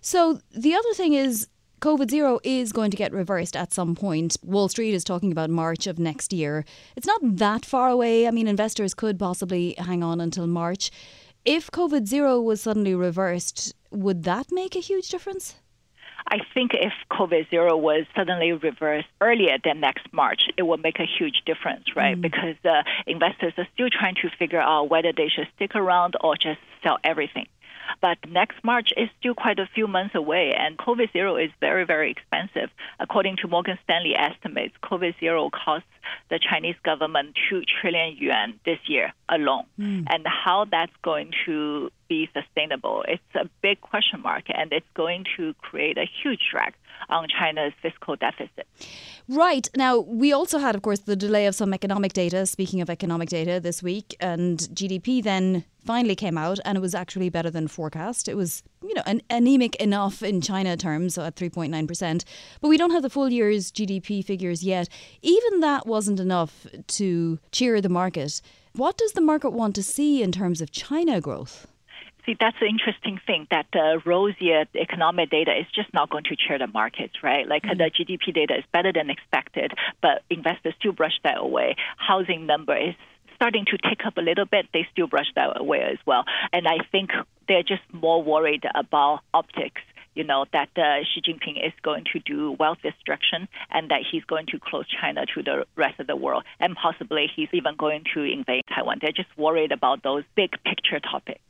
So 0.00 0.40
the 0.52 0.74
other 0.74 0.94
thing 0.94 1.14
is, 1.14 1.48
COVID 1.82 2.10
zero 2.12 2.38
is 2.44 2.70
going 2.70 2.92
to 2.92 2.96
get 2.96 3.12
reversed 3.12 3.56
at 3.56 3.72
some 3.72 3.96
point. 3.96 4.36
Wall 4.44 4.68
Street 4.68 4.94
is 4.94 5.02
talking 5.02 5.32
about 5.32 5.50
March 5.50 5.88
of 5.88 5.98
next 5.98 6.32
year. 6.32 6.64
It's 6.94 7.08
not 7.08 7.20
that 7.24 7.66
far 7.66 7.88
away. 7.90 8.28
I 8.28 8.30
mean, 8.30 8.46
investors 8.46 8.94
could 8.94 9.18
possibly 9.18 9.74
hang 9.76 10.04
on 10.04 10.20
until 10.20 10.46
March. 10.46 10.92
If 11.44 11.72
COVID 11.72 12.06
zero 12.06 12.40
was 12.40 12.60
suddenly 12.60 12.94
reversed, 12.94 13.74
would 13.90 14.22
that 14.22 14.52
make 14.52 14.76
a 14.76 14.78
huge 14.78 15.08
difference? 15.08 15.56
I 16.28 16.38
think 16.54 16.70
if 16.72 16.92
COVID 17.10 17.50
zero 17.50 17.76
was 17.76 18.04
suddenly 18.14 18.52
reversed 18.52 19.08
earlier 19.20 19.58
than 19.64 19.80
next 19.80 20.06
March, 20.12 20.42
it 20.56 20.62
would 20.62 20.84
make 20.84 21.00
a 21.00 21.04
huge 21.18 21.42
difference, 21.44 21.96
right? 21.96 22.16
Mm. 22.16 22.20
Because 22.22 22.54
uh, 22.64 22.84
investors 23.08 23.54
are 23.58 23.66
still 23.74 23.88
trying 23.90 24.14
to 24.22 24.30
figure 24.38 24.60
out 24.60 24.88
whether 24.88 25.12
they 25.12 25.26
should 25.26 25.48
stick 25.56 25.74
around 25.74 26.14
or 26.20 26.36
just 26.36 26.60
sell 26.84 26.98
everything. 27.02 27.48
But 28.00 28.18
next 28.28 28.62
March 28.64 28.90
is 28.96 29.08
still 29.18 29.34
quite 29.34 29.58
a 29.58 29.68
few 29.74 29.86
months 29.86 30.14
away, 30.14 30.52
and 30.56 30.78
COVID 30.78 31.12
zero 31.12 31.36
is 31.36 31.50
very, 31.60 31.84
very 31.84 32.10
expensive. 32.10 32.70
According 33.00 33.36
to 33.42 33.48
Morgan 33.48 33.78
Stanley 33.84 34.14
estimates, 34.16 34.74
COVID 34.82 35.18
zero 35.20 35.50
costs 35.50 35.88
the 36.30 36.38
Chinese 36.38 36.76
government 36.84 37.36
2 37.50 37.62
trillion 37.80 38.16
yuan 38.16 38.58
this 38.64 38.78
year 38.86 39.12
alone. 39.28 39.64
Mm. 39.78 40.06
And 40.10 40.26
how 40.26 40.66
that's 40.70 40.92
going 41.02 41.32
to 41.46 41.90
be 42.12 42.28
sustainable, 42.34 43.02
it's 43.08 43.34
a 43.34 43.48
big 43.62 43.80
question 43.80 44.20
mark, 44.20 44.44
and 44.48 44.70
it's 44.70 44.92
going 44.94 45.24
to 45.34 45.54
create 45.54 45.96
a 45.96 46.06
huge 46.22 46.42
drag 46.50 46.74
on 47.08 47.26
China's 47.26 47.72
fiscal 47.80 48.16
deficit. 48.16 48.66
Right. 49.28 49.66
Now, 49.74 49.98
we 50.00 50.30
also 50.30 50.58
had, 50.58 50.74
of 50.74 50.82
course, 50.82 51.00
the 51.00 51.16
delay 51.16 51.46
of 51.46 51.54
some 51.54 51.72
economic 51.72 52.12
data, 52.12 52.44
speaking 52.44 52.82
of 52.82 52.90
economic 52.90 53.30
data 53.30 53.60
this 53.60 53.82
week, 53.82 54.14
and 54.20 54.58
GDP 54.74 55.22
then 55.22 55.64
finally 55.86 56.14
came 56.14 56.36
out 56.36 56.58
and 56.64 56.76
it 56.76 56.80
was 56.80 56.94
actually 56.94 57.30
better 57.30 57.50
than 57.50 57.66
forecast. 57.66 58.28
It 58.28 58.36
was, 58.36 58.62
you 58.82 58.94
know, 58.94 59.02
an, 59.06 59.22
anemic 59.30 59.74
enough 59.76 60.22
in 60.22 60.42
China 60.42 60.76
terms, 60.76 61.14
so 61.14 61.24
at 61.24 61.34
3.9%. 61.34 62.24
But 62.60 62.68
we 62.68 62.76
don't 62.76 62.90
have 62.90 63.02
the 63.02 63.10
full 63.10 63.30
year's 63.30 63.72
GDP 63.72 64.22
figures 64.22 64.62
yet. 64.62 64.88
Even 65.22 65.60
that 65.60 65.86
wasn't 65.86 66.20
enough 66.20 66.66
to 66.98 67.38
cheer 67.52 67.80
the 67.80 67.88
market. 67.88 68.42
What 68.74 68.98
does 68.98 69.12
the 69.12 69.20
market 69.22 69.50
want 69.50 69.74
to 69.76 69.82
see 69.82 70.22
in 70.22 70.30
terms 70.30 70.60
of 70.60 70.70
China 70.70 71.18
growth? 71.20 71.66
See, 72.24 72.36
that's 72.38 72.56
the 72.60 72.66
interesting 72.66 73.20
thing 73.26 73.48
that 73.50 73.66
the 73.72 74.00
rosier 74.06 74.64
economic 74.76 75.30
data 75.30 75.58
is 75.58 75.66
just 75.74 75.92
not 75.92 76.08
going 76.08 76.24
to 76.24 76.36
cheer 76.36 76.58
the 76.58 76.68
markets, 76.68 77.14
right? 77.22 77.48
Like 77.48 77.64
mm-hmm. 77.64 77.78
the 77.78 77.90
GDP 77.90 78.32
data 78.32 78.58
is 78.58 78.64
better 78.72 78.92
than 78.92 79.10
expected, 79.10 79.72
but 80.00 80.22
investors 80.30 80.74
still 80.78 80.92
brush 80.92 81.18
that 81.24 81.38
away. 81.38 81.74
Housing 81.96 82.46
number 82.46 82.76
is 82.76 82.94
starting 83.34 83.64
to 83.64 83.78
tick 83.88 84.06
up 84.06 84.16
a 84.18 84.20
little 84.20 84.44
bit, 84.44 84.66
they 84.72 84.86
still 84.92 85.08
brush 85.08 85.26
that 85.34 85.60
away 85.60 85.80
as 85.80 85.98
well. 86.06 86.24
And 86.52 86.68
I 86.68 86.78
think 86.92 87.10
they're 87.48 87.64
just 87.64 87.82
more 87.92 88.22
worried 88.22 88.64
about 88.72 89.20
optics 89.34 89.82
you 90.14 90.24
know, 90.24 90.44
that 90.52 90.68
uh, 90.76 91.04
Xi 91.04 91.20
Jinping 91.20 91.64
is 91.64 91.72
going 91.82 92.04
to 92.12 92.18
do 92.20 92.52
wealth 92.52 92.78
destruction 92.82 93.48
and 93.70 93.90
that 93.90 94.00
he's 94.10 94.24
going 94.24 94.46
to 94.46 94.58
close 94.58 94.86
China 95.00 95.24
to 95.34 95.42
the 95.42 95.66
rest 95.76 96.00
of 96.00 96.06
the 96.06 96.16
world. 96.16 96.44
And 96.60 96.76
possibly 96.76 97.30
he's 97.34 97.48
even 97.52 97.76
going 97.76 98.04
to 98.14 98.22
invade 98.22 98.64
Taiwan. 98.74 98.98
They're 99.00 99.12
just 99.12 99.36
worried 99.36 99.72
about 99.72 100.02
those 100.02 100.24
big 100.34 100.52
picture 100.64 101.00
topics. 101.00 101.40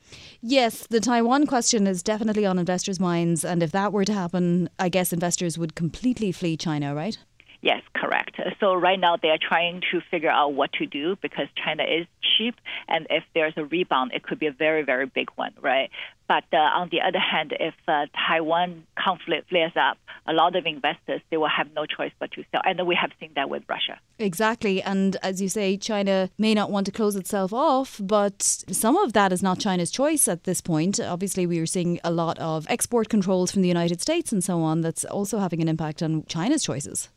Yes, 0.41 0.87
the 0.89 1.01
Taiwan 1.01 1.47
question 1.47 1.87
is 1.87 2.03
definitely 2.03 2.47
on 2.47 2.59
investors' 2.59 3.01
minds. 3.01 3.45
And 3.45 3.63
if 3.63 3.73
that 3.73 3.93
were 3.93 4.05
to 4.05 4.13
happen, 4.13 4.69
I 4.79 4.89
guess 4.89 5.13
investors 5.13 5.59
would 5.59 5.75
completely 5.75 6.33
flee 6.33 6.57
China, 6.57 6.95
right? 6.95 7.19
Yes, 7.63 7.81
correct. 7.95 8.41
So 8.59 8.75
right 8.75 8.99
now 8.99 9.17
they 9.17 9.29
are 9.29 9.39
trying 9.41 9.83
to 9.93 10.01
figure 10.11 10.29
out 10.29 10.53
what 10.53 10.73
to 10.75 10.87
do 10.87 11.17
because 11.23 11.47
China 11.55 11.85
is 11.85 12.07
cheap, 12.37 12.57
and 12.89 13.07
if 13.09 13.23
there's 13.35 13.55
a 13.57 13.65
rebound, 13.65 14.11
it 14.13 14.25
could 14.25 14.41
be 14.41 14.49
a 14.49 14.53
very, 14.53 14.83
very 14.83 15.07
big 15.07 15.29
one, 15.37 15.53
right? 15.61 15.89
But 16.27 16.43
uh, 16.53 16.57
on 16.57 16.89
the 16.91 17.01
other 17.01 17.21
hand, 17.21 17.55
if 17.61 17.75
uh, 17.87 18.07
Taiwan 18.17 18.85
conflict 18.99 19.49
flares 19.49 19.73
up, 19.77 19.97
a 20.27 20.33
lot 20.33 20.57
of 20.57 20.67
investors 20.67 21.21
they 21.31 21.37
will 21.37 21.49
have 21.49 21.69
no 21.73 21.87
choice 21.87 22.11
but 22.19 22.33
to 22.33 22.43
sell, 22.51 22.63
and 22.65 22.85
we 22.85 22.97
have 22.97 23.13
seen 23.21 23.31
that 23.37 23.49
with 23.49 23.63
Russia. 23.69 24.01
Exactly, 24.19 24.83
and 24.83 25.17
as 25.23 25.41
you 25.41 25.49
say, 25.49 25.77
China 25.77 26.31
may 26.39 26.55
not 26.55 26.69
want 26.69 26.87
to 26.87 26.93
close 26.93 27.15
itself 27.15 27.53
off, 27.53 28.01
but 28.03 28.43
some 28.43 28.97
of 28.97 29.13
that 29.13 29.33
is 29.33 29.41
not 29.41 29.61
China's 29.61 29.93
choice 29.93 30.27
at 30.27 30.43
this 30.43 30.61
point. 30.61 30.99
Obviously, 30.99 31.47
we 31.47 31.61
are 31.61 31.67
seeing 31.67 32.01
a 32.03 32.11
lot 32.11 32.41
of 32.41 32.67
export 32.69 33.09
controls 33.09 33.53
from 33.53 33.63
the 33.63 33.69
United 33.69 34.01
States 34.01 34.33
and 34.33 34.43
so 34.43 34.63
on. 34.63 34.81
That's 34.81 35.05
also 35.05 35.39
having 35.39 35.63
an 35.63 35.69
impact 35.69 36.03
on 36.03 36.25
China's 36.27 36.65
choices. 36.65 37.09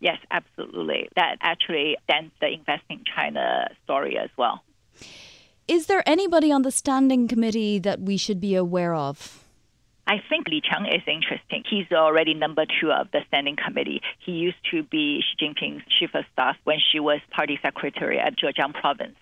Yes, 0.00 0.18
absolutely. 0.30 1.08
That 1.16 1.36
actually 1.40 1.96
dents 2.08 2.34
the 2.40 2.48
investing 2.48 3.04
China 3.16 3.68
story 3.84 4.18
as 4.18 4.30
well. 4.36 4.62
Is 5.66 5.86
there 5.86 6.02
anybody 6.06 6.52
on 6.52 6.62
the 6.62 6.70
standing 6.70 7.26
committee 7.26 7.78
that 7.78 8.00
we 8.00 8.16
should 8.16 8.40
be 8.40 8.54
aware 8.54 8.94
of? 8.94 9.44
I 10.06 10.16
think 10.28 10.48
Li 10.48 10.60
Qiang 10.60 10.86
is 10.94 11.02
interesting. 11.06 11.64
He's 11.68 11.90
already 11.90 12.34
number 12.34 12.66
two 12.78 12.92
of 12.92 13.10
the 13.12 13.20
standing 13.28 13.56
committee. 13.56 14.02
He 14.18 14.32
used 14.32 14.58
to 14.70 14.82
be 14.82 15.22
Xi 15.22 15.46
Jinping's 15.46 15.82
chief 15.98 16.10
of 16.14 16.24
staff 16.32 16.56
when 16.64 16.78
Xi 16.78 17.00
was 17.00 17.20
party 17.30 17.58
secretary 17.62 18.18
at 18.18 18.36
Zhejiang 18.36 18.74
province. 18.74 19.16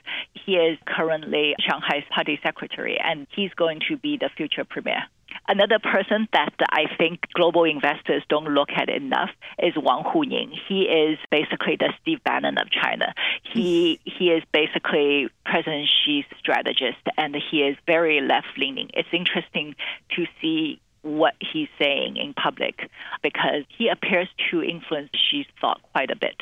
He 0.45 0.57
is 0.57 0.79
currently 0.85 1.55
Shanghai's 1.61 2.05
party 2.13 2.41
secretary, 2.43 2.99
and 2.99 3.29
he's 3.35 3.55
going 3.55 3.81
to 3.89 3.97
be 3.97 4.17
the 4.17 4.31
future 4.37 4.65
premier. 4.65 5.05
Another 5.49 5.79
person 5.79 6.29
that 6.33 6.55
I 6.71 6.85
think 6.97 7.27
global 7.35 7.65
investors 7.65 8.23
don't 8.29 8.49
look 8.49 8.71
at 8.75 8.89
enough 8.89 9.31
is 9.59 9.75
Wang 9.77 10.05
Huning. 10.05 10.53
He 10.69 10.83
is 10.83 11.19
basically 11.31 11.77
the 11.77 11.93
Steve 12.01 12.23
Bannon 12.25 12.59
of 12.59 12.71
China. 12.71 13.15
He 13.43 14.01
he 14.05 14.31
is 14.31 14.43
basically 14.53 15.29
President 15.45 15.89
Xi's 16.05 16.25
strategist, 16.39 17.03
and 17.17 17.37
he 17.51 17.63
is 17.63 17.77
very 17.87 18.21
left 18.21 18.57
leaning. 18.57 18.91
It's 18.95 19.09
interesting 19.13 19.75
to 20.17 20.27
see 20.41 20.81
what 21.03 21.35
he's 21.41 21.69
saying 21.79 22.17
in 22.17 22.33
public 22.35 22.89
because 23.23 23.65
he 23.77 23.89
appears 23.89 24.29
to 24.51 24.63
influence 24.63 25.11
Xi's 25.31 25.47
thought 25.61 25.81
quite 25.93 26.11
a 26.11 26.17
bit. 26.17 26.41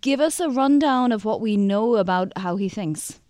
Give 0.00 0.20
us 0.20 0.40
a 0.40 0.50
rundown 0.50 1.12
of 1.12 1.24
what 1.24 1.40
we 1.40 1.56
know 1.56 1.96
about 1.96 2.32
how 2.36 2.56
he 2.56 2.68
thinks. 2.68 3.20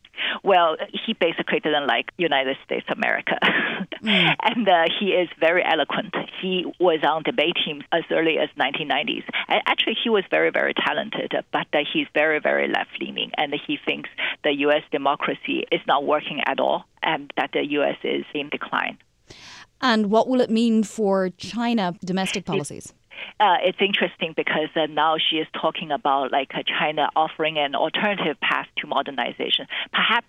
Well, 0.43 0.77
he 1.07 1.15
basically 1.15 1.61
didn't 1.61 1.87
like 1.87 2.13
United 2.17 2.57
States 2.65 2.87
of 2.89 2.99
America, 2.99 3.39
mm. 3.43 4.37
and 4.43 4.69
uh, 4.69 4.85
he 4.99 5.11
is 5.11 5.29
very 5.41 5.63
eloquent. 5.65 6.15
He 6.41 6.65
was 6.79 7.01
on 7.03 7.23
debate 7.23 7.57
teams 7.65 7.85
as 7.93 8.03
early 8.11 8.39
as 8.39 8.49
1990s. 8.59 9.25
And 9.49 9.63
actually, 9.67 9.97
he 10.03 10.11
was 10.11 10.25
very, 10.31 10.51
very 10.51 10.75
talented, 10.75 11.33
but 11.53 11.67
uh, 11.73 11.79
he's 11.93 12.07
very, 12.15 12.41
very 12.41 12.69
left 12.69 12.91
leaning, 13.01 13.31
and 13.37 13.55
he 13.67 13.79
thinks 13.85 14.11
the 14.45 14.53
U.S. 14.67 14.83
democracy 14.91 15.65
is 15.71 15.81
not 15.87 16.05
working 16.05 16.41
at 16.47 16.61
all, 16.61 16.85
and 17.03 17.33
that 17.37 17.51
the 17.53 17.65
U.S. 17.73 17.97
is 18.03 18.25
in 18.35 18.49
decline. 18.49 18.99
And 19.81 20.11
what 20.11 20.29
will 20.29 20.41
it 20.41 20.51
mean 20.51 20.85
for 20.85 21.31
China 21.31 21.95
domestic 22.05 22.45
policies? 22.45 22.93
Uh, 23.41 23.57
it's 23.63 23.79
interesting 23.81 24.35
because 24.37 24.69
uh, 24.77 24.87
now 24.87 25.17
Xi 25.17 25.39
is 25.39 25.47
talking 25.61 25.91
about 25.91 26.33
like 26.33 26.51
uh, 26.55 26.63
China 26.79 27.09
offering 27.17 27.59
an 27.59 27.75
alternative 27.75 28.39
path 28.41 28.67
to 28.79 28.87
modernization. 28.87 29.67
Perhaps 29.93 30.29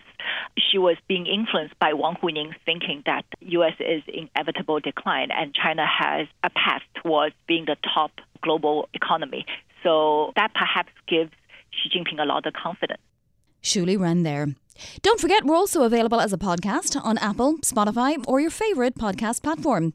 Xi 0.58 0.78
was 0.78 0.96
being 1.08 1.26
influenced 1.26 1.78
by 1.78 1.92
Wang 1.92 2.16
Huning's 2.20 2.56
thinking 2.64 3.02
that 3.06 3.24
U.S. 3.40 3.74
is 3.80 4.02
inevitable 4.08 4.80
decline 4.80 5.30
and 5.30 5.54
China 5.54 5.86
has 5.86 6.26
a 6.42 6.50
path 6.50 6.82
towards 7.02 7.34
being 7.46 7.64
the 7.66 7.76
top 7.94 8.12
global 8.42 8.88
economy. 8.94 9.46
So 9.82 10.32
that 10.36 10.52
perhaps 10.54 10.90
gives 11.06 11.30
Xi 11.70 11.90
Jinping 11.90 12.20
a 12.20 12.24
lot 12.24 12.46
of 12.46 12.54
confidence. 12.54 13.00
Shuli 13.62 13.98
Ren 13.98 14.22
there. 14.22 14.48
Don't 15.02 15.20
forget, 15.20 15.44
we're 15.44 15.56
also 15.56 15.82
available 15.82 16.20
as 16.20 16.32
a 16.32 16.38
podcast 16.38 17.02
on 17.02 17.18
Apple, 17.18 17.58
Spotify, 17.58 18.22
or 18.26 18.40
your 18.40 18.50
favourite 18.50 18.94
podcast 18.96 19.42
platform. 19.42 19.94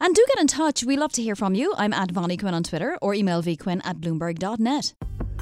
And 0.00 0.14
do 0.14 0.24
get 0.28 0.40
in 0.40 0.46
touch. 0.46 0.84
We 0.84 0.96
love 0.96 1.12
to 1.12 1.22
hear 1.22 1.36
from 1.36 1.54
you. 1.54 1.74
I'm 1.76 1.92
at 1.92 2.10
Vonnie 2.10 2.36
Quinn 2.36 2.54
on 2.54 2.62
Twitter 2.62 2.96
or 3.02 3.14
email 3.14 3.42
vquinn 3.42 3.80
at 3.84 3.98
bloomberg.net. 3.98 4.94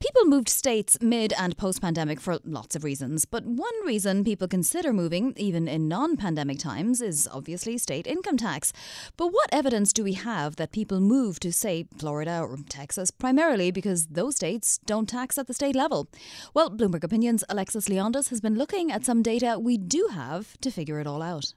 People 0.00 0.24
moved 0.24 0.48
states 0.48 0.98
mid 1.00 1.32
and 1.34 1.56
post 1.56 1.80
pandemic 1.80 2.20
for 2.20 2.38
lots 2.44 2.74
of 2.74 2.84
reasons, 2.84 3.24
but 3.24 3.44
one 3.44 3.74
reason 3.84 4.24
people 4.24 4.48
consider 4.48 4.92
moving, 4.92 5.34
even 5.36 5.68
in 5.68 5.88
non 5.88 6.16
pandemic 6.16 6.58
times, 6.58 7.00
is 7.00 7.28
obviously 7.30 7.76
state 7.78 8.06
income 8.06 8.36
tax. 8.36 8.72
But 9.16 9.28
what 9.28 9.48
evidence 9.52 9.92
do 9.92 10.02
we 10.02 10.14
have 10.14 10.56
that 10.56 10.72
people 10.72 11.00
move 11.00 11.40
to, 11.40 11.52
say, 11.52 11.86
Florida 11.98 12.40
or 12.40 12.56
Texas 12.68 13.10
primarily 13.10 13.70
because 13.70 14.06
those 14.06 14.36
states 14.36 14.78
don't 14.86 15.08
tax 15.08 15.38
at 15.38 15.46
the 15.46 15.54
state 15.54 15.76
level? 15.76 16.08
Well, 16.54 16.70
Bloomberg 16.70 17.04
Opinions' 17.04 17.44
Alexis 17.48 17.88
Leondis 17.88 18.30
has 18.30 18.40
been 18.40 18.56
looking 18.56 18.90
at 18.90 19.04
some 19.04 19.22
data 19.22 19.58
we 19.58 19.76
do 19.76 20.08
have 20.12 20.58
to 20.60 20.70
figure 20.70 21.00
it 21.00 21.06
all 21.06 21.22
out. 21.22 21.54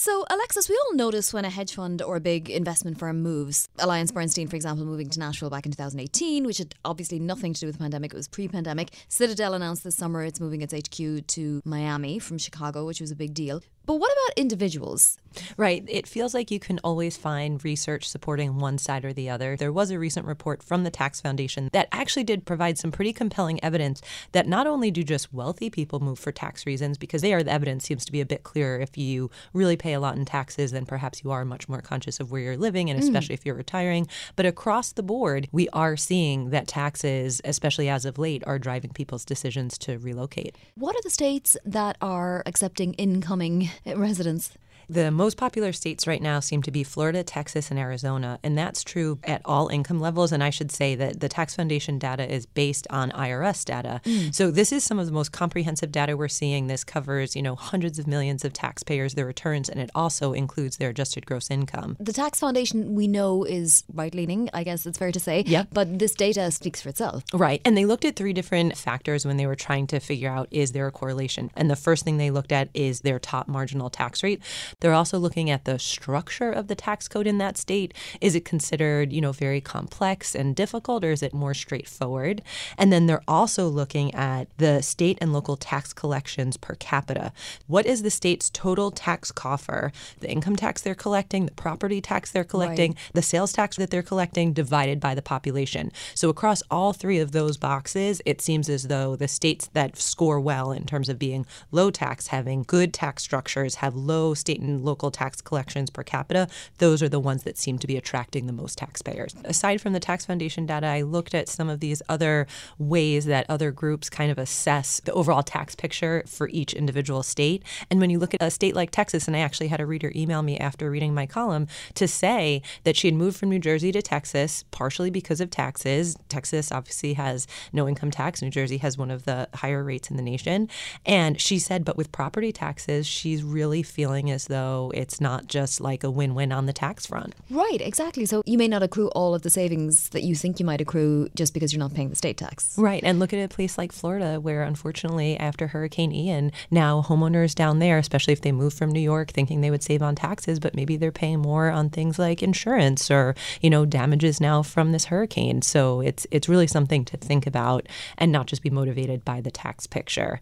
So, 0.00 0.24
Alexis, 0.30 0.68
we 0.68 0.76
all 0.76 0.94
notice 0.94 1.34
when 1.34 1.44
a 1.44 1.50
hedge 1.50 1.74
fund 1.74 2.02
or 2.02 2.14
a 2.14 2.20
big 2.20 2.50
investment 2.50 3.00
firm 3.00 3.20
moves. 3.20 3.68
Alliance 3.80 4.12
Bernstein, 4.12 4.46
for 4.46 4.54
example, 4.54 4.86
moving 4.86 5.10
to 5.10 5.18
Nashville 5.18 5.50
back 5.50 5.66
in 5.66 5.72
2018, 5.72 6.46
which 6.46 6.58
had 6.58 6.72
obviously 6.84 7.18
nothing 7.18 7.52
to 7.52 7.58
do 7.58 7.66
with 7.66 7.78
the 7.78 7.82
pandemic, 7.82 8.12
it 8.12 8.16
was 8.16 8.28
pre 8.28 8.46
pandemic. 8.46 8.90
Citadel 9.08 9.54
announced 9.54 9.82
this 9.82 9.96
summer 9.96 10.22
it's 10.22 10.38
moving 10.38 10.62
its 10.62 10.72
HQ 10.72 11.26
to 11.26 11.60
Miami 11.64 12.20
from 12.20 12.38
Chicago, 12.38 12.86
which 12.86 13.00
was 13.00 13.10
a 13.10 13.16
big 13.16 13.34
deal. 13.34 13.60
But 13.88 14.00
what 14.00 14.12
about 14.12 14.38
individuals? 14.38 15.16
Right. 15.56 15.82
It 15.88 16.06
feels 16.06 16.34
like 16.34 16.50
you 16.50 16.60
can 16.60 16.78
always 16.84 17.16
find 17.16 17.62
research 17.64 18.08
supporting 18.08 18.58
one 18.58 18.76
side 18.76 19.02
or 19.02 19.14
the 19.14 19.30
other. 19.30 19.56
There 19.56 19.72
was 19.72 19.90
a 19.90 19.98
recent 19.98 20.26
report 20.26 20.62
from 20.62 20.84
the 20.84 20.90
Tax 20.90 21.22
Foundation 21.22 21.70
that 21.72 21.88
actually 21.90 22.24
did 22.24 22.44
provide 22.44 22.76
some 22.76 22.92
pretty 22.92 23.14
compelling 23.14 23.62
evidence 23.64 24.02
that 24.32 24.46
not 24.46 24.66
only 24.66 24.90
do 24.90 25.02
just 25.02 25.32
wealthy 25.32 25.70
people 25.70 26.00
move 26.00 26.18
for 26.18 26.32
tax 26.32 26.66
reasons, 26.66 26.98
because 26.98 27.22
there 27.22 27.42
the 27.42 27.50
evidence 27.50 27.84
seems 27.84 28.04
to 28.04 28.12
be 28.12 28.20
a 28.20 28.26
bit 28.26 28.42
clearer. 28.42 28.78
If 28.78 28.98
you 28.98 29.30
really 29.54 29.76
pay 29.76 29.94
a 29.94 30.00
lot 30.00 30.16
in 30.16 30.26
taxes, 30.26 30.72
then 30.72 30.84
perhaps 30.84 31.24
you 31.24 31.30
are 31.30 31.46
much 31.46 31.66
more 31.66 31.80
conscious 31.80 32.20
of 32.20 32.30
where 32.30 32.42
you're 32.42 32.56
living, 32.58 32.90
and 32.90 33.00
mm. 33.00 33.02
especially 33.02 33.36
mm. 33.36 33.38
if 33.38 33.46
you're 33.46 33.54
retiring. 33.54 34.06
But 34.36 34.44
across 34.44 34.92
the 34.92 35.02
board, 35.02 35.48
we 35.50 35.68
are 35.70 35.96
seeing 35.96 36.50
that 36.50 36.68
taxes, 36.68 37.40
especially 37.44 37.88
as 37.88 38.04
of 38.04 38.18
late, 38.18 38.42
are 38.46 38.58
driving 38.58 38.90
people's 38.90 39.24
decisions 39.24 39.78
to 39.78 39.96
relocate. 39.98 40.56
What 40.74 40.94
are 40.94 41.02
the 41.02 41.10
states 41.10 41.56
that 41.64 41.96
are 42.02 42.42
accepting 42.44 42.92
incoming 42.94 43.70
residents? 43.86 44.52
The 44.88 45.10
most 45.10 45.36
popular 45.36 45.72
states 45.72 46.06
right 46.06 46.22
now 46.22 46.40
seem 46.40 46.62
to 46.62 46.70
be 46.70 46.82
Florida, 46.82 47.22
Texas, 47.22 47.70
and 47.70 47.78
Arizona, 47.78 48.38
and 48.42 48.56
that's 48.56 48.82
true 48.82 49.18
at 49.24 49.42
all 49.44 49.68
income 49.68 50.00
levels. 50.00 50.32
And 50.32 50.42
I 50.42 50.50
should 50.50 50.72
say 50.72 50.94
that 50.94 51.20
the 51.20 51.28
Tax 51.28 51.54
Foundation 51.54 51.98
data 51.98 52.30
is 52.30 52.46
based 52.46 52.86
on 52.88 53.10
IRS 53.10 53.64
data. 53.64 54.00
Mm. 54.04 54.34
So 54.34 54.50
this 54.50 54.72
is 54.72 54.84
some 54.84 54.98
of 54.98 55.06
the 55.06 55.12
most 55.12 55.30
comprehensive 55.32 55.92
data 55.92 56.16
we're 56.16 56.28
seeing. 56.28 56.66
This 56.66 56.84
covers, 56.84 57.36
you 57.36 57.42
know, 57.42 57.54
hundreds 57.54 57.98
of 57.98 58.06
millions 58.06 58.44
of 58.44 58.52
taxpayers, 58.52 59.14
their 59.14 59.26
returns, 59.26 59.68
and 59.68 59.80
it 59.80 59.90
also 59.94 60.32
includes 60.32 60.78
their 60.78 60.90
adjusted 60.90 61.26
gross 61.26 61.50
income. 61.50 61.96
The 62.00 62.12
Tax 62.12 62.40
Foundation 62.40 62.94
we 62.94 63.08
know 63.08 63.44
is 63.44 63.84
right 63.92 64.14
leaning, 64.14 64.48
I 64.54 64.64
guess 64.64 64.86
it's 64.86 64.98
fair 64.98 65.12
to 65.12 65.20
say. 65.20 65.44
Yeah. 65.46 65.64
But 65.72 65.98
this 65.98 66.14
data 66.14 66.50
speaks 66.50 66.80
for 66.80 66.88
itself. 66.88 67.24
Right. 67.34 67.60
And 67.64 67.76
they 67.76 67.84
looked 67.84 68.04
at 68.04 68.16
three 68.16 68.32
different 68.32 68.76
factors 68.76 69.26
when 69.26 69.36
they 69.36 69.46
were 69.46 69.54
trying 69.54 69.86
to 69.88 70.00
figure 70.00 70.30
out 70.30 70.48
is 70.50 70.72
there 70.72 70.86
a 70.86 70.92
correlation. 70.92 71.50
And 71.56 71.70
the 71.70 71.76
first 71.76 72.04
thing 72.04 72.16
they 72.16 72.30
looked 72.30 72.52
at 72.52 72.70
is 72.72 73.02
their 73.02 73.18
top 73.18 73.48
marginal 73.48 73.90
tax 73.90 74.22
rate. 74.22 74.40
They're 74.80 74.94
also 74.94 75.18
looking 75.18 75.50
at 75.50 75.64
the 75.64 75.76
structure 75.80 76.52
of 76.52 76.68
the 76.68 76.76
tax 76.76 77.08
code 77.08 77.26
in 77.26 77.38
that 77.38 77.58
state. 77.58 77.92
Is 78.20 78.36
it 78.36 78.44
considered, 78.44 79.12
you 79.12 79.20
know, 79.20 79.32
very 79.32 79.60
complex 79.60 80.36
and 80.36 80.54
difficult, 80.54 81.04
or 81.04 81.10
is 81.10 81.20
it 81.20 81.34
more 81.34 81.52
straightforward? 81.52 82.42
And 82.76 82.92
then 82.92 83.06
they're 83.06 83.24
also 83.26 83.66
looking 83.66 84.14
at 84.14 84.46
the 84.58 84.80
state 84.82 85.18
and 85.20 85.32
local 85.32 85.56
tax 85.56 85.92
collections 85.92 86.56
per 86.56 86.76
capita. 86.76 87.32
What 87.66 87.86
is 87.86 88.02
the 88.02 88.10
state's 88.10 88.50
total 88.50 88.92
tax 88.92 89.32
coffer? 89.32 89.90
The 90.20 90.30
income 90.30 90.54
tax 90.54 90.80
they're 90.80 90.94
collecting, 90.94 91.46
the 91.46 91.52
property 91.52 92.00
tax 92.00 92.30
they're 92.30 92.44
collecting, 92.44 92.92
right. 92.92 93.10
the 93.14 93.22
sales 93.22 93.52
tax 93.52 93.74
that 93.78 93.90
they're 93.90 94.00
collecting 94.00 94.52
divided 94.52 95.00
by 95.00 95.16
the 95.16 95.22
population. 95.22 95.90
So 96.14 96.28
across 96.28 96.62
all 96.70 96.92
three 96.92 97.18
of 97.18 97.32
those 97.32 97.56
boxes, 97.56 98.22
it 98.24 98.40
seems 98.40 98.68
as 98.68 98.84
though 98.84 99.16
the 99.16 99.26
states 99.26 99.70
that 99.72 99.96
score 99.96 100.38
well 100.38 100.70
in 100.70 100.84
terms 100.84 101.08
of 101.08 101.18
being 101.18 101.46
low 101.72 101.90
tax, 101.90 102.28
having 102.28 102.62
good 102.62 102.94
tax 102.94 103.24
structures, 103.24 103.76
have 103.76 103.96
low 103.96 104.34
state 104.34 104.60
and 104.60 104.67
local 104.76 105.10
tax 105.10 105.40
collections 105.40 105.90
per 105.90 106.02
capita, 106.02 106.48
those 106.78 107.02
are 107.02 107.08
the 107.08 107.20
ones 107.20 107.42
that 107.44 107.58
seem 107.58 107.78
to 107.78 107.86
be 107.86 107.96
attracting 107.96 108.46
the 108.46 108.52
most 108.52 108.78
taxpayers. 108.78 109.34
Aside 109.44 109.80
from 109.80 109.92
the 109.92 110.00
Tax 110.00 110.26
Foundation 110.26 110.66
data, 110.66 110.86
I 110.86 111.02
looked 111.02 111.34
at 111.34 111.48
some 111.48 111.68
of 111.68 111.80
these 111.80 112.02
other 112.08 112.46
ways 112.78 113.24
that 113.26 113.46
other 113.48 113.70
groups 113.70 114.10
kind 114.10 114.30
of 114.30 114.38
assess 114.38 115.00
the 115.00 115.12
overall 115.12 115.42
tax 115.42 115.74
picture 115.74 116.22
for 116.26 116.48
each 116.50 116.74
individual 116.74 117.22
state. 117.22 117.62
And 117.90 118.00
when 118.00 118.10
you 118.10 118.18
look 118.18 118.34
at 118.34 118.42
a 118.42 118.50
state 118.50 118.74
like 118.74 118.90
Texas, 118.90 119.26
and 119.26 119.36
I 119.36 119.40
actually 119.40 119.68
had 119.68 119.80
a 119.80 119.86
reader 119.86 120.12
email 120.14 120.42
me 120.42 120.58
after 120.58 120.90
reading 120.90 121.14
my 121.14 121.26
column 121.26 121.66
to 121.94 122.06
say 122.06 122.62
that 122.84 122.96
she 122.96 123.08
had 123.08 123.14
moved 123.14 123.38
from 123.38 123.50
New 123.50 123.58
Jersey 123.58 123.92
to 123.92 124.02
Texas, 124.02 124.64
partially 124.70 125.10
because 125.10 125.40
of 125.40 125.50
taxes. 125.50 126.16
Texas 126.28 126.70
obviously 126.72 127.14
has 127.14 127.46
no 127.72 127.88
income 127.88 128.10
tax. 128.10 128.42
New 128.42 128.50
Jersey 128.50 128.78
has 128.78 128.98
one 128.98 129.10
of 129.10 129.24
the 129.24 129.48
higher 129.54 129.82
rates 129.82 130.10
in 130.10 130.16
the 130.16 130.22
nation. 130.22 130.68
And 131.06 131.40
she 131.40 131.58
said, 131.58 131.84
but 131.84 131.96
with 131.96 132.12
property 132.12 132.52
taxes, 132.52 133.06
she's 133.06 133.42
really 133.42 133.82
feeling 133.82 134.30
as 134.30 134.46
though 134.46 134.57
it's 134.94 135.20
not 135.20 135.46
just 135.46 135.80
like 135.80 136.04
a 136.04 136.10
win 136.10 136.34
win 136.34 136.52
on 136.52 136.66
the 136.66 136.72
tax 136.72 137.06
front. 137.06 137.34
Right, 137.50 137.80
exactly. 137.80 138.26
So 138.26 138.42
you 138.46 138.58
may 138.58 138.68
not 138.68 138.82
accrue 138.82 139.08
all 139.08 139.34
of 139.34 139.42
the 139.42 139.50
savings 139.50 140.08
that 140.10 140.22
you 140.22 140.34
think 140.34 140.58
you 140.60 140.66
might 140.66 140.80
accrue 140.80 141.28
just 141.34 141.54
because 141.54 141.72
you're 141.72 141.80
not 141.80 141.94
paying 141.94 142.10
the 142.10 142.16
state 142.16 142.36
tax. 142.36 142.76
Right. 142.78 143.02
And 143.04 143.18
look 143.18 143.32
at 143.32 143.42
a 143.42 143.48
place 143.48 143.78
like 143.78 143.92
Florida, 143.92 144.40
where 144.40 144.62
unfortunately, 144.62 145.36
after 145.38 145.68
Hurricane 145.68 146.12
Ian, 146.12 146.52
now 146.70 147.02
homeowners 147.02 147.54
down 147.54 147.78
there, 147.78 147.98
especially 147.98 148.32
if 148.32 148.42
they 148.42 148.52
move 148.52 148.74
from 148.74 148.90
New 148.90 149.00
York 149.00 149.30
thinking 149.30 149.60
they 149.60 149.70
would 149.70 149.82
save 149.82 150.02
on 150.02 150.14
taxes, 150.14 150.58
but 150.58 150.74
maybe 150.74 150.96
they're 150.96 151.12
paying 151.12 151.40
more 151.40 151.70
on 151.70 151.90
things 151.90 152.18
like 152.18 152.42
insurance 152.42 153.10
or, 153.10 153.34
you 153.60 153.70
know, 153.70 153.84
damages 153.84 154.40
now 154.40 154.62
from 154.62 154.92
this 154.92 155.06
hurricane. 155.06 155.62
So 155.62 156.00
it's 156.00 156.26
it's 156.30 156.48
really 156.48 156.66
something 156.66 157.04
to 157.06 157.16
think 157.16 157.46
about 157.46 157.88
and 158.16 158.32
not 158.32 158.46
just 158.46 158.62
be 158.62 158.70
motivated 158.70 159.24
by 159.24 159.40
the 159.40 159.50
tax 159.50 159.86
picture. 159.86 160.40